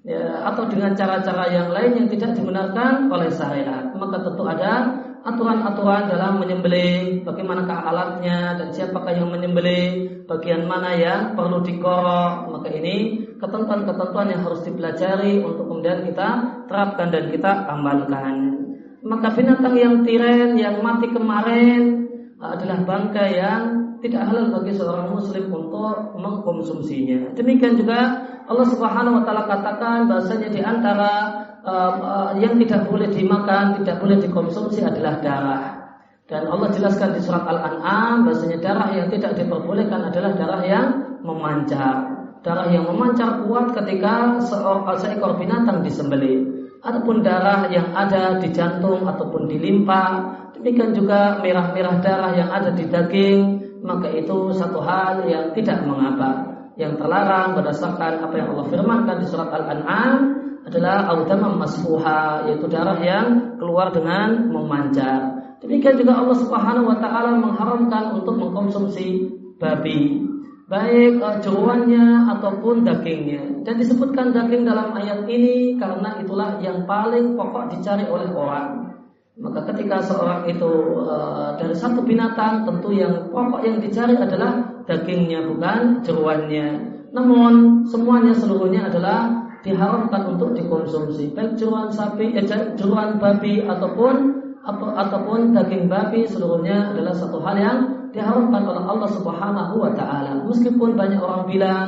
ya, 0.09 0.49
atau 0.49 0.65
dengan 0.65 0.97
cara-cara 0.97 1.45
yang 1.53 1.69
lain 1.69 1.91
yang 2.01 2.07
tidak 2.09 2.33
dibenarkan 2.33 3.05
oleh 3.13 3.29
syariat. 3.29 3.93
Maka 3.93 4.25
tentu 4.25 4.43
ada 4.49 4.73
aturan-aturan 5.21 6.09
dalam 6.09 6.41
menyembelih, 6.41 7.21
bagaimanakah 7.21 7.77
alatnya 7.85 8.57
dan 8.57 8.73
siapakah 8.73 9.13
yang 9.13 9.29
menyembelih, 9.29 10.25
bagian 10.25 10.65
mana 10.65 10.97
yang 10.97 11.37
perlu 11.37 11.61
dikorok. 11.61 12.49
Maka 12.49 12.73
ini 12.73 13.21
ketentuan-ketentuan 13.37 14.33
yang 14.33 14.41
harus 14.41 14.65
dipelajari 14.65 15.45
untuk 15.45 15.69
kemudian 15.69 16.01
kita 16.09 16.29
terapkan 16.65 17.13
dan 17.13 17.29
kita 17.29 17.69
amalkan 17.69 18.59
maka 18.99 19.31
binatang 19.31 19.75
yang 19.79 19.95
tiren 20.03 20.59
yang 20.59 20.83
mati 20.83 21.07
kemarin 21.07 22.07
adalah 22.39 22.79
bangkai 22.88 23.29
yang 23.36 23.62
tidak 24.00 24.31
halal 24.31 24.48
bagi 24.55 24.72
seorang 24.72 25.12
muslim 25.12 25.51
untuk 25.51 26.15
mengkonsumsinya. 26.15 27.36
Demikian 27.36 27.75
juga 27.75 28.00
Allah 28.48 28.67
Subhanahu 28.72 29.19
wa 29.19 29.24
taala 29.27 29.43
katakan 29.43 30.08
bahasanya 30.08 30.48
di 30.48 30.63
antara 30.63 31.12
uh, 31.67 31.93
uh, 32.00 32.31
yang 32.39 32.55
tidak 32.63 32.88
boleh 32.88 33.12
dimakan, 33.12 33.84
tidak 33.84 34.00
boleh 34.00 34.17
dikonsumsi 34.24 34.79
adalah 34.88 35.19
darah. 35.19 35.63
Dan 36.29 36.48
Allah 36.48 36.69
jelaskan 36.72 37.17
di 37.17 37.22
surat 37.25 37.43
Al-An'am 37.43 38.24
bahasanya 38.24 38.58
darah 38.63 38.89
yang 38.96 39.12
tidak 39.12 39.36
diperbolehkan 39.36 40.08
adalah 40.08 40.31
darah 40.38 40.62
yang 40.63 40.88
memancar. 41.19 41.96
Darah 42.39 42.72
yang 42.72 42.88
memancar 42.88 43.43
kuat 43.43 43.75
ketika 43.75 44.39
seekor 44.96 45.36
binatang 45.36 45.84
disembelih. 45.84 46.72
Adapun 46.79 47.19
darah 47.19 47.67
yang 47.67 47.91
ada 47.91 48.39
di 48.39 48.48
jantung 48.55 49.03
ataupun 49.03 49.51
di 49.51 49.60
limpa, 49.60 50.31
demikian 50.59 50.91
juga 50.91 51.39
merah-merah 51.39 51.95
darah 52.03 52.31
yang 52.35 52.49
ada 52.51 52.69
di 52.75 52.85
daging, 52.85 53.39
maka 53.81 54.11
itu 54.11 54.51
satu 54.53 54.79
hal 54.83 55.25
yang 55.25 55.55
tidak 55.55 55.81
mengapa. 55.87 56.59
Yang 56.79 56.99
terlarang 56.99 57.59
berdasarkan 57.59 58.23
apa 58.23 58.35
yang 58.39 58.55
Allah 58.55 58.67
firmankan 58.71 59.17
di 59.19 59.27
surat 59.27 59.51
Al-An'am 59.51 60.19
adalah 60.63 61.11
audamam 61.11 61.59
masfuha, 61.59 62.47
yaitu 62.47 62.67
darah 62.67 62.99
yang 62.99 63.57
keluar 63.59 63.91
dengan 63.91 64.47
memancar. 64.51 65.39
Demikian 65.59 65.99
juga 65.99 66.23
Allah 66.23 66.37
Subhanahu 66.39 66.87
wa 66.87 66.97
taala 67.03 67.35
mengharamkan 67.35 68.15
untuk 68.15 68.39
mengkonsumsi 68.39 69.27
babi 69.59 70.29
baik 70.69 71.17
uh, 71.19 71.41
jeruannya 71.41 72.29
ataupun 72.37 72.85
dagingnya. 72.85 73.65
Dan 73.65 73.81
disebutkan 73.81 74.31
daging 74.31 74.63
dalam 74.63 74.93
ayat 74.93 75.25
ini 75.25 75.75
karena 75.81 76.21
itulah 76.21 76.61
yang 76.61 76.85
paling 76.85 77.33
pokok 77.33 77.73
dicari 77.73 78.05
oleh 78.05 78.29
orang. 78.31 78.88
Maka 79.39 79.72
ketika 79.72 80.03
seorang 80.03 80.43
itu 80.51 81.00
uh, 81.08 81.55
dari 81.55 81.72
satu 81.72 82.03
binatang 82.03 82.67
tentu 82.67 82.91
yang 82.91 83.31
pokok 83.31 83.63
yang 83.63 83.79
dicari 83.79 84.19
adalah 84.19 84.84
dagingnya 84.84 85.48
bukan 85.48 86.03
jeruannya. 86.03 86.67
Namun 87.15 87.88
semuanya 87.88 88.36
seluruhnya 88.36 88.91
adalah 88.91 89.31
diharamkan 89.63 90.36
untuk 90.36 90.55
dikonsumsi 90.55 91.36
baik 91.36 91.55
jeruan 91.55 91.88
sapi, 91.91 92.36
eh, 92.36 92.43
jeruan 92.75 93.19
babi 93.19 93.63
ataupun 93.63 94.39
ataupun 94.96 95.55
daging 95.55 95.88
babi 95.88 96.27
seluruhnya 96.27 96.91
adalah 96.91 97.15
satu 97.15 97.39
hal 97.39 97.55
yang 97.55 97.79
diharamkan 98.12 98.63
oleh 98.67 98.84
Allah 98.84 99.10
Subhanahu 99.12 99.75
wa 99.79 99.91
taala. 99.96 100.43
Meskipun 100.48 101.00
banyak 101.00 101.19
orang 101.19 101.48
bilang 101.48 101.88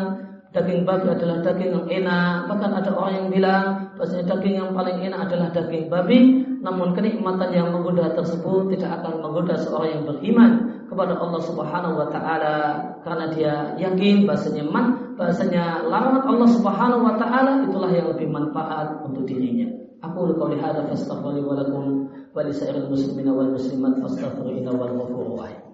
daging 0.51 0.83
babi 0.83 1.11
adalah 1.11 1.39
daging 1.43 1.71
yang 1.75 1.87
enak, 1.87 2.47
bahkan 2.47 2.71
ada 2.75 2.91
orang 2.91 3.13
yang 3.23 3.27
bilang 3.31 3.65
bahwasanya 3.95 4.25
daging 4.35 4.55
yang 4.59 4.71
paling 4.75 4.97
enak 4.99 5.19
adalah 5.31 5.47
daging 5.51 5.85
babi, 5.87 6.19
namun 6.61 6.93
kenikmatan 6.93 7.49
yang 7.49 7.73
menggoda 7.73 8.13
tersebut 8.13 8.69
tidak 8.77 9.01
akan 9.01 9.17
menggoda 9.25 9.57
seorang 9.57 9.97
yang 9.97 10.03
beriman 10.05 10.51
kepada 10.85 11.17
Allah 11.17 11.41
Subhanahu 11.41 11.97
wa 11.97 12.07
taala 12.13 12.55
karena 13.01 13.25
dia 13.33 13.53
yakin 13.81 14.29
bahasanya 14.29 14.69
man 14.69 15.17
bahasanya 15.17 15.89
larangan 15.89 16.23
Allah 16.29 16.49
Subhanahu 16.53 17.01
wa 17.01 17.15
taala 17.17 17.65
itulah 17.65 17.89
yang 17.89 18.13
lebih 18.13 18.29
manfaat 18.29 19.01
untuk 19.01 19.25
dirinya. 19.25 19.73
Aku 20.01 20.33
qauli 20.37 20.57
hadza 20.61 20.85
fastaghfiru 20.85 21.45
wa 21.45 21.57
lakum 21.57 22.09
wa 22.33 22.41
lisa'iril 22.45 22.89
muslimina 22.89 23.33
wal 23.33 23.53
muslimat 23.53 23.97
fastaghfiru 24.01 24.61
innahu 24.61 24.77
wal 24.77 24.93
ghafurur 24.97 25.37
rahim. 25.41 25.70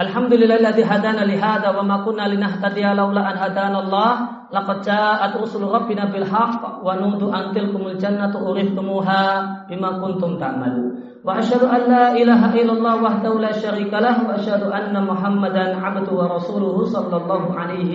الحمد 0.00 0.32
لله 0.34 0.56
الذي 0.56 0.84
هدانا 0.84 1.20
لهذا 1.24 1.68
وما 1.78 1.96
كنا 2.04 2.28
لنهتدي 2.28 2.82
لولا 2.96 3.22
ان 3.32 3.36
هدانا 3.38 3.78
الله 3.84 4.10
لقد 4.52 4.80
جاءت 4.82 5.36
رسل 5.36 5.62
ربنا 5.62 6.04
بالحق 6.04 6.62
ونود 6.86 7.22
ان 7.22 7.52
تلكم 7.52 7.82
الجنه 7.86 8.32
اورثتموها 8.40 9.22
بما 9.70 9.90
كنتم 10.00 10.38
تعملون 10.38 10.92
واشهد 11.24 11.62
ان 11.62 11.80
لا 11.92 12.04
اله 12.16 12.42
الا 12.62 12.72
الله 12.72 12.94
وحده 13.04 13.32
لا 13.38 13.52
شريك 13.52 13.92
له 13.94 14.16
واشهد 14.28 14.62
ان 14.62 14.94
محمدا 15.06 15.76
عبده 15.76 16.12
ورسوله 16.12 16.84
صلى 16.84 17.16
الله 17.16 17.42
عليه 17.58 17.92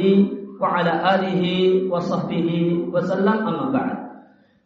وعلى 0.62 0.94
اله 1.16 1.42
وصحبه 1.92 2.50
وسلم 2.94 3.38
اما 3.50 3.66
بعد 3.74 3.98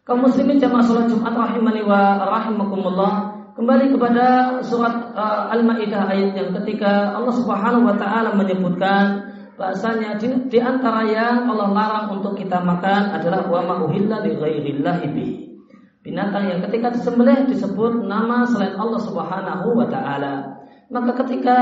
كمسلمين 0.08 0.58
جماعة 0.60 0.82
صلاه 0.82 1.06
الجمعه 1.08 1.38
رحمني 1.46 1.82
ورحمكم 1.82 2.82
الله 2.88 3.31
Kembali 3.62 3.94
kepada 3.94 4.58
surat 4.66 5.14
uh, 5.14 5.54
Al-Maidah 5.54 6.10
ayat 6.10 6.34
yang 6.34 6.50
ketika 6.58 7.14
Allah 7.14 7.30
Subhanahu 7.30 7.86
wa 7.86 7.94
taala 7.94 8.34
menyebutkan 8.34 9.22
bahasanya 9.54 10.18
di, 10.18 10.34
di 10.50 10.58
antara 10.58 11.06
yang 11.06 11.46
Allah 11.46 11.70
larang 11.70 12.18
untuk 12.18 12.34
kita 12.42 12.58
makan 12.58 13.14
adalah 13.14 13.46
wa 13.46 13.62
ma 13.62 13.76
uhilla 13.86 14.26
ghairillahi 14.26 15.46
Binatang 16.02 16.50
yang 16.50 16.66
ketika 16.66 16.90
disembelih 16.90 17.46
disebut 17.54 18.02
nama 18.02 18.50
selain 18.50 18.82
Allah 18.82 18.98
Subhanahu 18.98 19.78
wa 19.78 19.86
taala. 19.86 20.58
Maka 20.90 21.22
ketika 21.22 21.58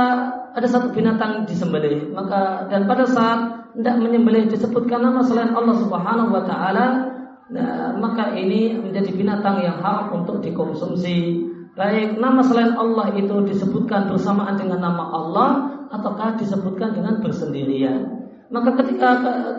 ada 0.56 0.68
satu 0.72 0.96
binatang 0.96 1.52
disembelih, 1.52 2.16
maka 2.16 2.64
dan 2.72 2.88
pada 2.88 3.04
saat 3.12 3.76
tidak 3.76 4.00
menyembelih 4.00 4.48
disebutkan 4.48 5.04
nama 5.04 5.20
selain 5.20 5.52
Allah 5.52 5.76
Subhanahu 5.84 6.32
wa 6.32 6.48
taala, 6.48 7.12
nah, 7.52 7.92
maka 8.00 8.32
ini 8.40 8.80
menjadi 8.80 9.12
binatang 9.12 9.60
yang 9.68 9.84
haram 9.84 10.16
untuk 10.24 10.40
dikonsumsi 10.40 11.49
baik 11.78 12.18
nama 12.18 12.42
selain 12.46 12.74
Allah 12.78 13.14
itu 13.14 13.36
disebutkan 13.46 14.10
bersamaan 14.10 14.58
dengan 14.58 14.82
nama 14.82 15.04
Allah 15.14 15.50
ataukah 15.90 16.38
disebutkan 16.38 16.94
dengan 16.94 17.22
bersendirian. 17.22 18.20
Maka 18.50 18.74
ketika 18.82 19.10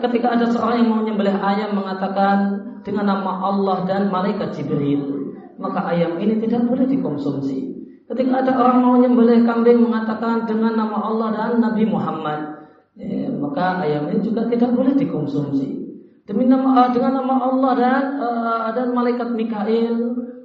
ketika 0.03 0.35
ada 0.35 0.51
seorang 0.51 0.83
yang 0.83 0.89
mau 0.91 0.99
menyembelih 0.99 1.35
ayam 1.39 1.79
mengatakan 1.79 2.59
dengan 2.83 3.07
nama 3.07 3.39
Allah 3.39 3.87
dan 3.87 4.11
malaikat 4.11 4.51
Jibril, 4.51 5.31
maka 5.55 5.87
ayam 5.87 6.19
ini 6.19 6.43
tidak 6.43 6.67
boleh 6.67 6.83
dikonsumsi. 6.87 7.71
Ketika 8.11 8.43
ada 8.43 8.51
orang 8.59 8.77
mau 8.83 8.93
menyembelih 8.99 9.47
kambing 9.47 9.79
mengatakan 9.87 10.43
dengan 10.43 10.75
nama 10.75 11.07
Allah 11.07 11.27
dan 11.31 11.51
Nabi 11.63 11.87
Muhammad, 11.87 12.67
ya, 12.99 13.31
maka 13.31 13.79
ayam 13.87 14.11
ini 14.11 14.19
juga 14.19 14.51
tidak 14.51 14.75
boleh 14.75 14.91
dikonsumsi. 14.99 15.80
Demi 16.29 16.45
nama 16.45 16.93
dengan 16.93 17.17
nama 17.17 17.35
Allah 17.49 17.71
dan 17.75 18.03
uh, 18.21 18.69
dan 18.71 18.93
malaikat 18.93 19.33
Mikail 19.33 19.95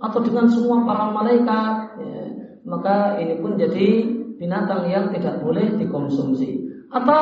atau 0.00 0.18
dengan 0.24 0.48
semua 0.48 0.84
para 0.88 1.12
malaikat, 1.12 1.74
ya, 2.00 2.24
maka 2.64 3.20
ini 3.20 3.40
pun 3.40 3.60
jadi 3.60 4.08
binatang 4.40 4.88
yang 4.88 5.12
tidak 5.12 5.40
boleh 5.44 5.76
dikonsumsi. 5.76 6.64
Atau 6.92 7.20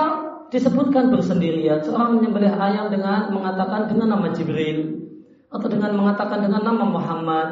disebutkan 0.54 1.11
bersendirian, 1.11 1.82
seorang 1.82 2.18
menyembelih 2.18 2.54
ayam 2.54 2.90
dengan 2.94 3.30
mengatakan 3.34 3.90
dengan 3.90 4.14
nama 4.14 4.30
Jibril, 4.30 5.02
atau 5.50 5.66
dengan 5.66 5.99
mengatakan 5.99 6.46
dengan 6.46 6.62
nama 6.62 6.84
Muhammad, 6.87 7.49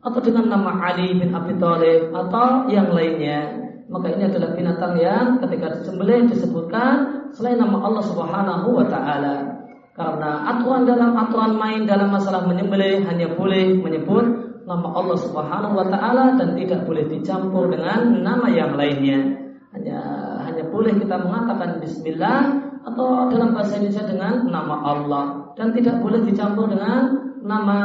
atau 0.00 0.20
dengan 0.24 0.48
nama 0.52 0.72
Ali 0.88 1.20
bin 1.20 1.36
Abi 1.36 1.56
Thalib, 1.60 2.16
atau 2.16 2.68
yang 2.72 2.92
lainnya. 2.92 3.64
Maka 3.86 4.18
ini 4.18 4.26
adalah 4.26 4.50
binatang 4.56 4.98
yang 4.98 5.38
ketika 5.46 5.78
disembelih 5.78 6.26
disebutkan 6.26 7.28
selain 7.30 7.60
nama 7.60 7.86
Allah 7.86 8.02
Subhanahu 8.02 8.72
wa 8.72 8.86
taala. 8.90 9.65
Karena 9.96 10.44
aturan 10.52 10.84
dalam 10.84 11.16
aturan 11.16 11.56
main 11.56 11.88
dalam 11.88 12.12
masalah 12.12 12.44
menyembelih 12.44 13.08
hanya 13.08 13.32
boleh 13.32 13.80
menyebut 13.80 14.24
nama 14.68 14.92
Allah 14.92 15.16
Subhanahu 15.16 15.72
wa 15.72 15.86
taala 15.88 16.36
dan 16.36 16.52
tidak 16.52 16.84
boleh 16.84 17.08
dicampur 17.08 17.72
dengan 17.72 18.20
nama 18.20 18.44
yang 18.52 18.76
lainnya. 18.76 19.40
Hanya 19.72 19.98
hanya 20.44 20.68
boleh 20.68 21.00
kita 21.00 21.16
mengatakan 21.16 21.80
bismillah 21.80 22.60
atau 22.86 23.32
dalam 23.32 23.56
bahasa 23.56 23.80
Indonesia 23.80 24.04
dengan 24.04 24.46
nama 24.52 24.76
Allah 24.84 25.24
dan 25.56 25.72
tidak 25.72 25.98
boleh 26.04 26.22
dicampur 26.28 26.68
dengan 26.68 27.16
nama 27.40 27.78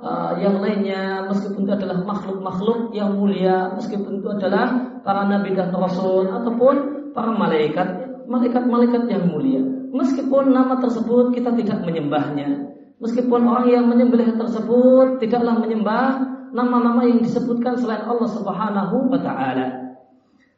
uh, 0.00 0.32
yang 0.38 0.62
lainnya 0.62 1.26
meskipun 1.26 1.68
itu 1.68 1.72
adalah 1.74 2.00
makhluk-makhluk 2.06 2.94
yang 2.96 3.18
mulia 3.18 3.74
meskipun 3.76 4.22
itu 4.22 4.28
adalah 4.30 4.98
para 5.04 5.28
nabi 5.28 5.52
dan 5.52 5.74
rasul 5.74 6.32
ataupun 6.32 6.74
para 7.12 7.34
malaikat 7.34 7.88
malaikat-malaikat 8.24 9.04
yang 9.10 9.28
mulia 9.28 9.77
meskipun 9.92 10.52
nama 10.52 10.80
tersebut 10.80 11.36
kita 11.36 11.52
tidak 11.56 11.84
menyembahnya 11.84 12.68
Meskipun 12.98 13.46
orang 13.46 13.70
yang 13.70 13.86
menyembelih 13.86 14.34
tersebut 14.34 15.22
tidaklah 15.22 15.62
menyembah 15.62 16.18
nama-nama 16.50 17.06
yang 17.06 17.22
disebutkan 17.22 17.78
selain 17.78 18.02
Allah 18.02 18.26
Subhanahu 18.26 19.06
wa 19.06 19.20
taala. 19.22 19.94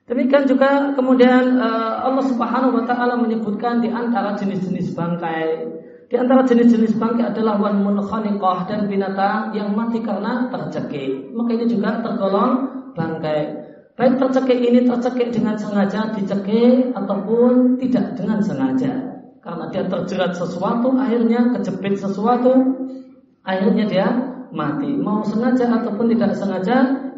Demikian 0.09 0.49
juga 0.49 0.97
kemudian 0.97 1.61
eh, 1.61 1.95
Allah 2.01 2.25
Subhanahu 2.25 2.81
wa 2.81 2.85
taala 2.89 3.21
menyebutkan 3.21 3.85
di 3.85 3.93
antara 3.93 4.41
jenis-jenis 4.41 4.97
bangkai. 4.97 5.69
Di 6.09 6.17
antara 6.17 6.43
jenis-jenis 6.49 6.97
bangkai 6.97 7.29
adalah 7.29 7.61
wan 7.61 7.85
munkhaniqah 7.85 8.67
dan 8.67 8.89
binatang 8.89 9.53
yang 9.53 9.77
mati 9.77 10.01
karena 10.01 10.49
tercekik. 10.49 11.37
Maka 11.37 11.51
ini 11.61 11.69
juga 11.69 12.01
tergolong 12.01 12.53
bangkai. 12.97 13.69
Baik 14.01 14.17
tercekik 14.17 14.59
ini 14.65 14.89
tercekik 14.89 15.29
dengan 15.29 15.61
sengaja 15.61 16.17
dicekik 16.17 16.97
ataupun 16.97 17.77
tidak 17.77 18.17
dengan 18.17 18.41
sengaja 18.41 19.10
karena 19.51 19.67
dia 19.75 19.83
terjerat 19.91 20.33
sesuatu 20.39 20.95
akhirnya 20.95 21.51
kejepit 21.59 21.99
sesuatu 21.99 22.55
akhirnya 23.43 23.85
dia 23.91 24.07
mati. 24.55 24.95
Mau 24.95 25.27
sengaja 25.27 25.67
ataupun 25.67 26.07
tidak 26.15 26.39
sengaja 26.39 26.77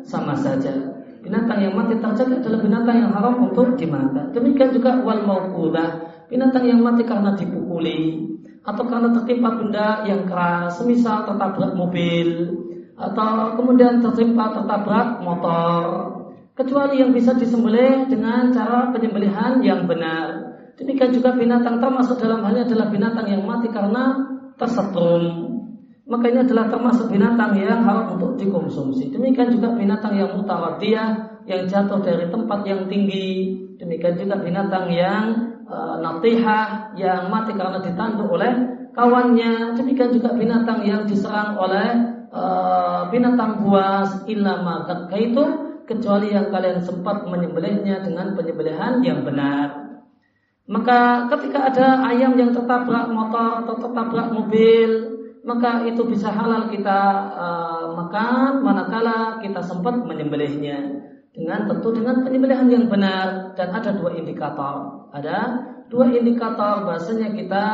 sama 0.09 0.33
saja. 0.40 0.73
Binatang 1.21 1.61
yang 1.61 1.77
mati 1.77 2.01
terjerat 2.01 2.40
adalah 2.40 2.61
binatang 2.64 2.97
yang 3.05 3.12
haram 3.12 3.37
untuk 3.53 3.77
dimakan. 3.77 4.33
Demikian 4.33 4.73
juga 4.73 4.97
wal 5.05 5.21
mauqudah 5.29 6.09
binatang 6.33 6.64
yang 6.64 6.81
mati 6.81 7.05
karena 7.05 7.37
dipukuli 7.37 8.25
atau 8.64 8.85
karena 8.88 9.12
tertimpa 9.12 9.53
benda 9.53 9.88
yang 10.09 10.25
keras 10.25 10.81
semisal 10.81 11.29
tertabrak 11.29 11.77
mobil 11.77 12.49
atau 12.97 13.61
kemudian 13.61 14.01
tertimpa 14.01 14.57
tertabrak 14.57 15.21
motor. 15.21 15.85
Kecuali 16.57 17.01
yang 17.01 17.12
bisa 17.12 17.37
disembelih 17.37 18.09
dengan 18.09 18.53
cara 18.57 18.88
penyembelihan 18.92 19.61
yang 19.64 19.85
benar 19.85 20.41
Demikian 20.83 21.14
juga 21.14 21.31
binatang 21.38 21.79
termasuk 21.79 22.18
dalam 22.18 22.42
halnya 22.42 22.66
adalah 22.66 22.90
binatang 22.90 23.31
yang 23.31 23.47
mati 23.47 23.71
karena 23.71 24.18
tersetrum. 24.59 25.55
Maka 26.03 26.27
ini 26.27 26.42
adalah 26.42 26.66
termasuk 26.66 27.07
binatang 27.07 27.55
yang 27.55 27.87
haram 27.87 28.18
untuk 28.18 28.35
dikonsumsi. 28.35 29.14
Demikian 29.14 29.55
juga 29.55 29.71
binatang 29.79 30.18
yang 30.18 30.35
mutawadiyah 30.35 31.38
yang 31.47 31.62
jatuh 31.71 32.03
dari 32.03 32.27
tempat 32.27 32.66
yang 32.66 32.90
tinggi. 32.90 33.55
Demikian 33.79 34.18
juga 34.18 34.42
binatang 34.42 34.90
yang 34.90 35.25
e, 35.62 35.77
natihah 36.03 36.99
yang 36.99 37.31
mati 37.31 37.55
karena 37.55 37.79
ditanduk 37.79 38.27
oleh 38.27 38.53
kawannya. 38.90 39.79
Demikian 39.79 40.11
juga 40.11 40.35
binatang 40.35 40.83
yang 40.83 41.07
diserang 41.07 41.55
oleh 41.55 41.95
e, 42.27 42.42
binatang 43.14 43.62
buas 43.62 44.27
ilama 44.27 44.83
itu 45.14 45.45
kecuali 45.87 46.35
yang 46.35 46.51
kalian 46.51 46.83
sempat 46.83 47.23
menyembelihnya 47.31 48.03
dengan 48.03 48.35
penyembelihan 48.35 48.99
yang 49.07 49.23
benar. 49.23 49.82
Maka 50.70 51.27
ketika 51.35 51.75
ada 51.75 52.07
ayam 52.07 52.38
yang 52.38 52.55
tertabrak 52.55 53.11
motor 53.11 53.66
atau 53.66 53.75
tertabrak 53.83 54.31
mobil, 54.31 54.90
maka 55.42 55.83
itu 55.90 56.07
bisa 56.07 56.31
halal 56.31 56.70
kita 56.70 57.01
uh, 57.35 57.87
makan 57.98 58.62
manakala 58.62 59.42
kita 59.42 59.59
sempat 59.59 60.07
menyembelihnya 60.07 61.03
dengan 61.35 61.66
tentu 61.66 61.90
dengan 61.90 62.22
penyembelihan 62.22 62.70
yang 62.70 62.87
benar 62.87 63.59
dan 63.59 63.75
ada 63.75 63.90
dua 63.90 64.14
indikator. 64.14 65.11
Ada 65.11 65.38
dua 65.90 66.14
indikator 66.14 66.87
bahasanya 66.87 67.35
kita 67.35 67.64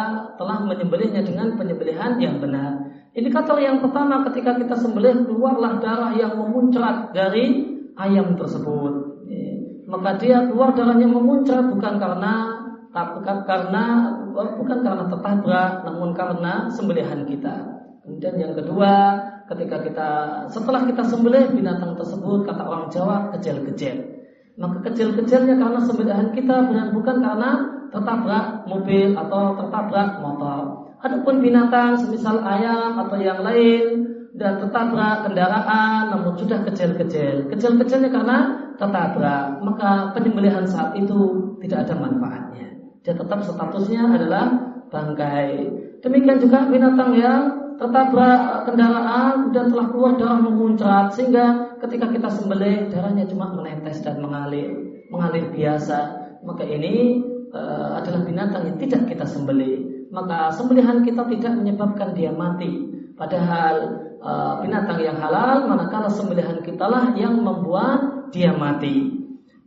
telah 0.40 0.64
menyembelihnya 0.64 1.20
dengan 1.28 1.60
penyembelihan 1.60 2.16
yang 2.16 2.40
benar. 2.40 2.88
Indikator 3.12 3.60
yang 3.60 3.84
pertama 3.84 4.24
ketika 4.32 4.56
kita 4.56 4.80
sembelih 4.80 5.28
keluarlah 5.28 5.76
darah 5.76 6.12
yang 6.16 6.40
memuncrat 6.40 7.12
dari 7.12 7.68
ayam 8.00 8.32
tersebut. 8.32 9.08
Maka 9.88 10.20
dia 10.20 10.44
keluar 10.44 10.76
darahnya 10.76 11.08
memuncrat 11.08 11.64
bukan 11.72 11.96
karena 11.96 12.57
bukan 12.92 13.44
karena 13.44 13.84
bukan 14.32 14.78
karena 14.80 15.04
tertabrak 15.12 15.84
namun 15.84 16.10
karena 16.16 16.72
sembelihan 16.72 17.22
kita. 17.28 17.78
Kemudian 18.00 18.40
yang 18.40 18.54
kedua, 18.56 19.20
ketika 19.52 19.84
kita 19.84 20.10
setelah 20.48 20.88
kita 20.88 21.04
sembelih 21.04 21.52
binatang 21.52 21.92
tersebut 21.92 22.48
kata 22.48 22.64
orang 22.64 22.88
Jawa 22.88 23.28
kecil-kecil. 23.36 24.16
Maka 24.58 24.90
kecil-kecilnya 24.90 25.60
karena 25.60 25.80
sembelihan 25.84 26.32
kita 26.32 26.56
bukan 26.66 26.88
bukan 26.96 27.16
karena 27.20 27.50
tertabrak 27.92 28.46
mobil 28.64 29.12
atau 29.12 29.54
tertabrak 29.60 30.18
motor. 30.24 30.88
Adapun 30.98 31.44
binatang 31.44 31.94
semisal 31.94 32.42
ayam 32.42 32.98
atau 33.06 33.20
yang 33.20 33.44
lain 33.44 34.08
dan 34.34 34.58
tertabrak 34.58 35.28
kendaraan 35.28 36.10
namun 36.10 36.34
sudah 36.34 36.64
kecil-kecil. 36.64 37.52
Kecil-kecilnya 37.52 38.10
karena 38.10 38.38
tertabrak, 38.80 39.62
maka 39.62 40.10
penyembelihan 40.16 40.66
saat 40.66 40.96
itu 40.96 41.54
tidak 41.60 41.86
ada 41.86 41.94
manfaatnya 41.94 42.77
dia 43.02 43.14
tetap 43.14 43.40
statusnya 43.44 44.02
adalah 44.18 44.46
bangkai. 44.90 45.70
Demikian 46.02 46.38
juga 46.38 46.66
binatang 46.66 47.12
yang 47.14 47.42
tertabrak 47.78 48.66
kendaraan 48.66 49.54
dan 49.54 49.70
telah 49.70 49.86
keluar 49.90 50.12
darah 50.18 50.42
memuncrat 50.42 51.14
sehingga 51.14 51.78
ketika 51.78 52.10
kita 52.10 52.28
sembelih 52.30 52.90
darahnya 52.90 53.24
cuma 53.30 53.54
menetes 53.54 54.02
dan 54.02 54.18
mengalir, 54.18 54.74
mengalir 55.14 55.46
biasa. 55.54 56.26
Maka 56.42 56.66
ini 56.66 57.22
uh, 57.54 58.02
adalah 58.02 58.22
binatang 58.26 58.62
yang 58.66 58.78
tidak 58.82 59.02
kita 59.10 59.26
sembelih. 59.26 60.08
Maka 60.10 60.54
sembelihan 60.54 61.04
kita 61.06 61.26
tidak 61.26 61.52
menyebabkan 61.58 62.14
dia 62.14 62.34
mati. 62.34 62.88
Padahal 63.18 63.74
uh, 64.22 64.62
binatang 64.62 64.98
yang 65.02 65.18
halal 65.18 65.66
manakala 65.66 66.10
sembelihan 66.10 66.62
kita 66.62 66.86
lah 66.86 67.14
yang 67.18 67.38
membuat 67.42 68.30
dia 68.30 68.54
mati. 68.54 69.17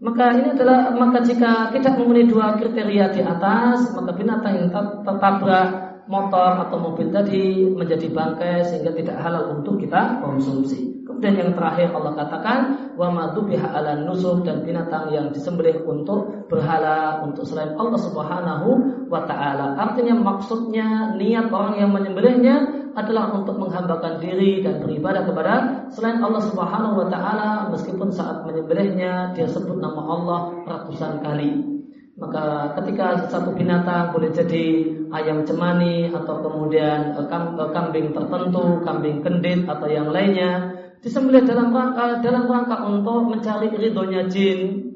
Maka 0.01 0.33
ini 0.33 0.57
adalah 0.57 0.89
maka 0.97 1.21
jika 1.21 1.69
tidak 1.69 1.93
memenuhi 2.01 2.25
dua 2.25 2.57
kriteria 2.57 3.13
di 3.13 3.21
atas, 3.21 3.93
maka 3.93 4.11
binatang 4.17 4.53
yang 4.57 4.69
tertabrak 5.05 5.69
motor 6.09 6.65
atau 6.67 6.77
mobil 6.81 7.13
tadi 7.13 7.69
menjadi 7.69 8.09
bangkai 8.09 8.65
sehingga 8.65 8.97
tidak 8.97 9.21
halal 9.21 9.61
untuk 9.61 9.77
kita 9.77 10.17
konsumsi. 10.25 10.90
Kemudian 11.01 11.33
yang 11.33 11.51
terakhir 11.57 11.89
Allah 11.97 12.13
katakan 12.13 12.57
wa 12.93 13.09
madzubiha 13.09 13.73
ala 13.73 14.05
nusuk 14.05 14.45
dan 14.45 14.61
binatang 14.61 15.09
yang 15.09 15.33
disembelih 15.33 15.81
untuk 15.81 16.45
berhala 16.45 17.25
untuk 17.25 17.41
selain 17.41 17.73
Allah 17.73 17.97
Subhanahu 17.97 18.69
wa 19.09 19.25
taala. 19.25 19.73
Artinya 19.81 20.13
maksudnya 20.21 21.17
niat 21.17 21.49
orang 21.49 21.81
yang 21.81 21.89
menyembelihnya 21.89 22.55
adalah 22.93 23.33
untuk 23.33 23.57
menghambakan 23.57 24.21
diri 24.21 24.61
dan 24.61 24.77
beribadah 24.83 25.25
kepada 25.25 25.53
selain 25.89 26.21
Allah 26.21 26.43
Subhanahu 26.45 27.01
wa 27.01 27.07
taala 27.09 27.49
meskipun 27.73 28.13
saat 28.13 28.45
menyembelihnya 28.45 29.33
dia 29.33 29.49
sebut 29.49 29.81
nama 29.81 30.01
Allah 30.05 30.39
ratusan 30.69 31.25
kali. 31.25 31.81
Maka 32.21 32.77
ketika 32.77 33.25
satu 33.33 33.57
binatang 33.57 34.13
boleh 34.13 34.29
jadi 34.29 34.85
ayam 35.09 35.41
cemani 35.41 36.13
atau 36.13 36.43
kemudian 36.45 37.17
eh, 37.17 37.25
eh, 37.25 37.69
kambing 37.73 38.13
tertentu, 38.13 38.85
kambing 38.85 39.25
kendit 39.25 39.65
atau 39.65 39.87
yang 39.89 40.13
lainnya 40.13 40.80
disembelih 41.01 41.43
dalam 41.43 41.73
rangka 41.73 42.21
dalam 42.21 42.45
rangka 42.45 42.77
untuk 42.85 43.33
mencari 43.33 43.73
ridhonya 43.73 44.29
jin. 44.29 44.89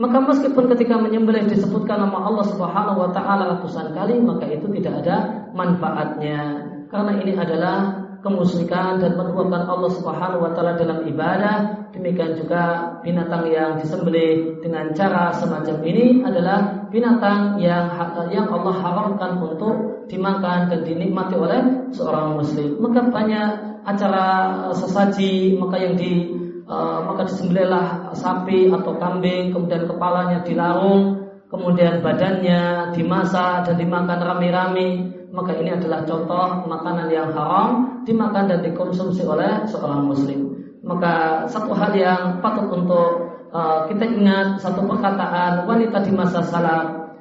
Maka 0.00 0.16
meskipun 0.24 0.72
ketika 0.72 0.96
menyembelih 0.96 1.44
disebutkan 1.44 2.00
nama 2.00 2.24
Allah 2.24 2.46
Subhanahu 2.48 3.04
wa 3.04 3.10
taala 3.12 3.56
ratusan 3.56 3.92
kali, 3.92 4.16
maka 4.16 4.48
itu 4.48 4.64
tidak 4.80 5.04
ada 5.04 5.44
manfaatnya 5.52 6.64
karena 6.88 7.12
ini 7.20 7.36
adalah 7.36 8.00
kemusyrikan 8.20 9.00
dan 9.00 9.16
menuhankan 9.16 9.64
Allah 9.68 9.90
Subhanahu 9.92 10.44
wa 10.44 10.50
taala 10.56 10.76
dalam 10.76 11.04
ibadah. 11.04 11.88
Demikian 11.90 12.38
juga 12.38 12.96
binatang 13.04 13.50
yang 13.50 13.76
disembelih 13.76 14.62
dengan 14.64 14.94
cara 14.96 15.34
semacam 15.36 15.84
ini 15.84 16.22
adalah 16.22 16.88
binatang 16.88 17.60
yang 17.60 17.92
yang 18.32 18.46
Allah 18.48 18.74
haramkan 18.78 19.36
untuk 19.42 20.06
dimakan 20.06 20.70
dan 20.70 20.80
dinikmati 20.86 21.34
oleh 21.34 21.60
seorang 21.92 22.40
muslim. 22.40 22.78
Maka 22.78 23.10
banyak 23.10 23.48
acara 23.84 24.26
sesaji 24.72 25.56
maka 25.56 25.76
yang 25.80 25.94
di 25.96 26.30
uh, 26.68 27.04
maka 27.06 27.28
disembelihlah 27.28 28.12
sapi 28.12 28.70
atau 28.70 28.96
kambing 29.00 29.52
kemudian 29.54 29.88
kepalanya 29.88 30.44
dilarung 30.44 31.30
kemudian 31.50 32.04
badannya 32.04 32.94
dimasak 32.94 33.66
dan 33.66 33.74
dimakan 33.76 34.20
rame-rame 34.22 34.88
maka 35.30 35.54
ini 35.54 35.70
adalah 35.70 36.02
contoh 36.02 36.66
makanan 36.66 37.06
yang 37.10 37.30
haram 37.30 38.02
dimakan 38.02 38.50
dan 38.50 38.60
dikonsumsi 38.66 39.22
oleh 39.22 39.62
seorang 39.70 40.10
muslim. 40.10 40.58
Maka 40.82 41.46
satu 41.46 41.70
hal 41.70 41.94
yang 41.94 42.42
patut 42.42 42.66
untuk 42.66 43.30
uh, 43.54 43.86
kita 43.86 44.10
ingat 44.10 44.58
satu 44.58 44.82
perkataan 44.90 45.68
wanita 45.70 46.02
di 46.02 46.10
masa 46.10 46.42
salaf 46.42 47.14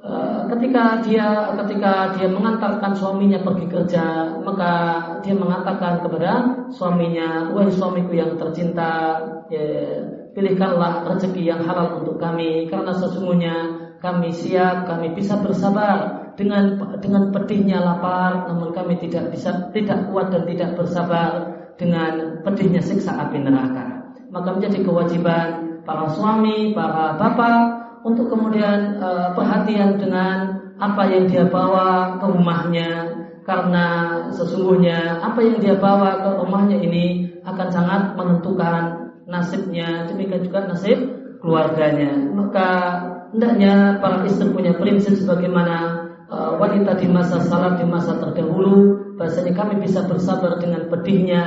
uh, 0.00 0.48
ketika 0.56 1.04
dia 1.04 1.52
ketika 1.64 2.16
dia 2.16 2.28
mengantarkan 2.30 2.92
suaminya 2.96 3.40
pergi 3.44 3.66
kerja 3.68 4.04
maka 4.40 4.72
dia 5.24 5.34
mengatakan 5.34 6.04
kepada 6.04 6.32
suaminya 6.70 7.50
wahai 7.56 7.72
suamiku 7.72 8.12
yang 8.12 8.36
tercinta 8.36 9.18
ya, 9.48 9.64
pilihkanlah 10.36 11.08
rezeki 11.08 11.48
yang 11.48 11.64
halal 11.64 12.04
untuk 12.04 12.20
kami 12.20 12.68
karena 12.68 12.92
sesungguhnya 12.92 13.54
kami 14.04 14.28
siap 14.30 14.84
kami 14.84 15.16
bisa 15.16 15.40
bersabar 15.40 16.24
dengan 16.34 16.76
dengan 16.98 17.30
pedihnya 17.30 17.78
lapar, 17.80 18.50
namun 18.50 18.74
kami 18.74 18.98
tidak 18.98 19.30
bisa 19.30 19.70
tidak 19.70 20.10
kuat 20.10 20.34
dan 20.34 20.42
tidak 20.44 20.74
bersabar 20.74 21.54
dengan 21.78 22.42
pedihnya 22.42 22.82
siksa 22.82 23.14
api 23.14 23.38
neraka. 23.38 24.14
Maka 24.34 24.58
menjadi 24.58 24.82
kewajiban 24.82 25.80
para 25.86 26.10
suami, 26.10 26.74
para 26.74 27.14
bapak 27.14 27.60
untuk 28.02 28.28
kemudian 28.28 28.98
e, 28.98 29.08
perhatian 29.38 29.96
dengan 29.96 30.58
apa 30.74 31.06
yang 31.06 31.30
dia 31.30 31.46
bawa 31.46 32.18
ke 32.18 32.26
rumahnya 32.26 32.90
karena 33.46 34.13
sesungguhnya 34.34 35.22
apa 35.22 35.38
yang 35.40 35.62
dia 35.62 35.74
bawa 35.78 36.20
ke 36.20 36.30
rumahnya 36.42 36.78
ini 36.82 37.30
akan 37.46 37.68
sangat 37.70 38.02
menentukan 38.18 39.14
nasibnya 39.30 40.10
demikian 40.10 40.42
juga 40.44 40.66
nasib 40.68 40.98
keluarganya. 41.40 42.12
Maka 42.34 42.68
hendaknya 43.30 44.02
para 44.02 44.26
istri 44.26 44.50
punya 44.50 44.74
prinsip 44.76 45.14
sebagaimana 45.16 46.04
Eh, 46.34 46.52
wanita 46.58 46.98
di 46.98 47.06
masa 47.06 47.38
salaf 47.38 47.78
di 47.78 47.86
masa 47.86 48.18
terdahulu 48.18 48.96
bahasanya 49.14 49.54
kami 49.54 49.78
bisa 49.86 50.02
bersabar 50.02 50.58
dengan 50.58 50.90
pedihnya 50.90 51.42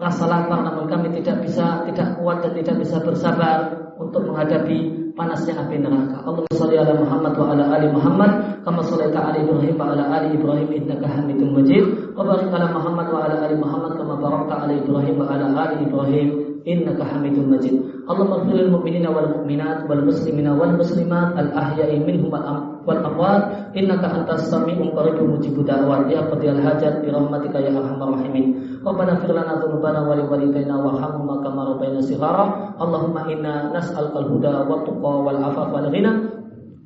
rasa 0.00 0.24
lapar 0.24 0.64
namun 0.64 0.88
kami 0.88 1.12
tidak 1.20 1.44
bisa 1.44 1.84
tidak 1.84 2.16
kuat 2.16 2.40
dan 2.40 2.56
tidak 2.56 2.80
bisa 2.80 3.04
bersabar 3.04 3.74
untuk 4.00 4.24
menghadapi 4.24 5.03
panasnya 5.14 5.54
api 5.54 5.78
neraka. 5.78 6.26
Allah 6.26 6.44
salli 6.54 6.76
ala 6.76 6.92
Muhammad 6.98 7.32
wa 7.38 7.46
ala 7.54 7.64
ali 7.70 7.88
Muhammad 7.90 8.30
kama 8.66 8.82
shallaita 8.82 9.18
ala 9.22 9.38
Ibrahim 9.38 9.74
wa 9.78 9.94
ala 9.94 10.04
ali 10.10 10.34
Ibrahim 10.34 10.68
innaka 10.74 11.06
Hamidum 11.06 11.54
Majid. 11.54 11.84
Wa 12.18 12.26
barik 12.26 12.50
ala 12.50 12.66
Muhammad 12.74 13.06
wa 13.14 13.18
ala 13.26 13.34
ali 13.46 13.56
Muhammad 13.56 13.92
kama 13.94 14.14
barakta 14.18 14.54
ala 14.66 14.72
Ibrahim 14.74 15.14
wa 15.18 15.26
ala 15.30 15.46
ali 15.54 15.76
Ibrahim 15.86 16.28
innaka 16.66 17.04
Hamidum 17.06 17.46
Majid. 17.54 17.74
Allahumma 18.04 18.44
ighfir 18.44 18.56
lil 18.60 18.68
mu'minina 18.68 19.08
wal 19.08 19.32
mu'minat 19.32 19.88
wal 19.88 20.04
muslimina 20.04 20.52
wal 20.52 20.76
muslimat 20.76 21.32
al 21.40 21.48
ahya'i 21.56 22.04
minhum 22.04 22.28
wal 22.28 23.00
amwat 23.00 23.72
innaka 23.72 24.12
antas 24.12 24.52
sami'un 24.52 24.92
qaribun 24.92 25.40
mujibud 25.40 25.64
da'wat 25.64 26.12
ya 26.12 26.20
qadiyal 26.28 26.60
hajat 26.60 27.00
bi 27.00 27.08
rahmatika 27.08 27.64
ya 27.64 27.72
arhamar 27.72 28.20
rahimin. 28.20 28.76
Rabbana 28.84 29.24
fir 29.24 29.32
lana 29.32 29.56
dzunubana 29.56 30.04
wa 30.04 30.20
li 30.20 30.24
walidayna 30.28 30.76
warhamhum 30.76 31.32
kama 31.40 31.60
rabbayana 31.72 32.04
shighara 32.04 32.76
Allahumma 32.76 33.24
inna 33.32 33.72
nas'aluka 33.72 34.20
al-huda 34.20 34.68
wa 34.68 34.84
tuqa 34.84 35.12
wal 35.24 35.40
afafa 35.40 35.72
wal 35.72 35.88
ghina. 35.88 36.12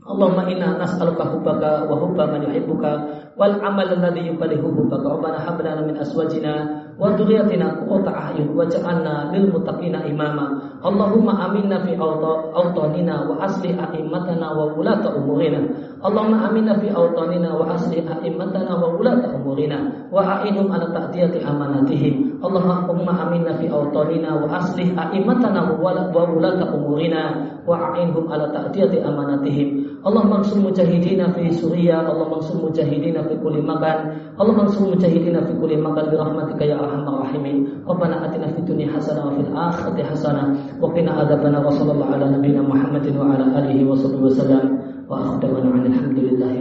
Allahumma 0.07 0.47
inna 0.47 0.79
nas'aluka 0.79 1.35
hubbaka 1.35 1.91
wa 1.91 1.99
hubba 1.99 2.31
man 2.31 2.47
yuhibbuka. 2.47 2.93
Wal 3.35 3.59
amal 3.59 3.91
alladhi 3.91 4.31
yubalihu 4.31 4.71
hubbaka. 4.71 5.19
Rabbana 5.19 5.43
hab 5.43 5.59
min 5.83 5.99
aswajina 5.99 6.88
wa 6.99 7.15
dhurriyyatina 7.15 7.87
qurrata 7.87 8.35
lil 8.35 9.47
muttaqina 9.55 10.05
imama. 10.05 10.77
Allahumma 10.83 11.49
aminna 11.49 11.87
fi 11.87 11.95
awtanina 11.95 13.25
wa 13.31 13.39
asli 13.47 13.73
a'immatana 13.79 14.53
wa 14.53 14.75
ulata 14.75 15.15
umurina. 15.15 15.63
Allahumma 16.03 16.51
aminna 16.51 16.77
fi 16.83 16.91
awtanina 16.91 17.55
wa 17.55 17.71
asli 17.71 18.03
a'immatana 18.03 18.77
wa 18.77 18.99
ulata 18.99 19.31
umurina. 19.33 20.11
Wa 20.11 20.43
a'inhum 20.43 20.69
ala 20.69 20.91
ta'diyati 20.91 21.41
amanatihim 21.47 22.28
Allahumma 22.39 23.19
aminna 23.19 23.59
fi 23.59 23.67
awtanina 23.67 24.39
wa 24.39 24.47
asli 24.63 24.95
a'immatana 24.95 25.75
wa 25.75 26.23
ulata 26.31 26.71
umurina 26.71 27.23
wa 27.67 27.91
a'inhum 27.91 28.31
ala 28.31 28.47
ta'diyati 28.55 29.03
amanatihim. 29.03 29.99
Allahumma 30.07 30.47
ansur 30.47 30.63
mujahidina 30.63 31.35
fi 31.35 31.51
Suriya 31.51 32.07
Allahumma 32.07 32.39
ansur 32.39 32.63
mujahidina 32.63 33.27
fi 33.27 33.35
kulli 33.43 33.59
makan 33.59 34.15
Allahumma 34.39 34.71
ansur 34.71 34.95
mujahidina 34.95 35.43
fi 35.51 35.53
kulli 35.59 35.77
makan 35.83 36.05
bi 36.09 36.15
rahmatika 36.15 36.63
ya 36.63 36.79
arhamar 36.79 37.27
rahimin. 37.27 37.83
Rabbana 37.83 38.31
atina 38.31 38.55
fid 38.55 38.65
dunya 38.71 38.87
hasanah 38.95 39.27
wa 39.27 39.35
fil 39.35 39.51
akhirati 39.51 40.03
hasanah 40.07 40.47
wa 40.79 40.87
qina 40.95 41.11
adzabannar. 41.19 41.67
Wa 41.67 41.75
sallallahu 41.75 42.15
ala 42.15 42.27
nabiyyina 42.39 42.63
Muhammadin 42.63 43.19
wa 43.19 43.35
ala 43.35 43.45
alihi 43.59 43.83
wa 43.83 43.99
sahbihi 43.99 44.23
wasallam 44.23 44.65
wa 45.11 45.35
akhdawana 45.35 45.83
alhamdulillah 45.91 46.55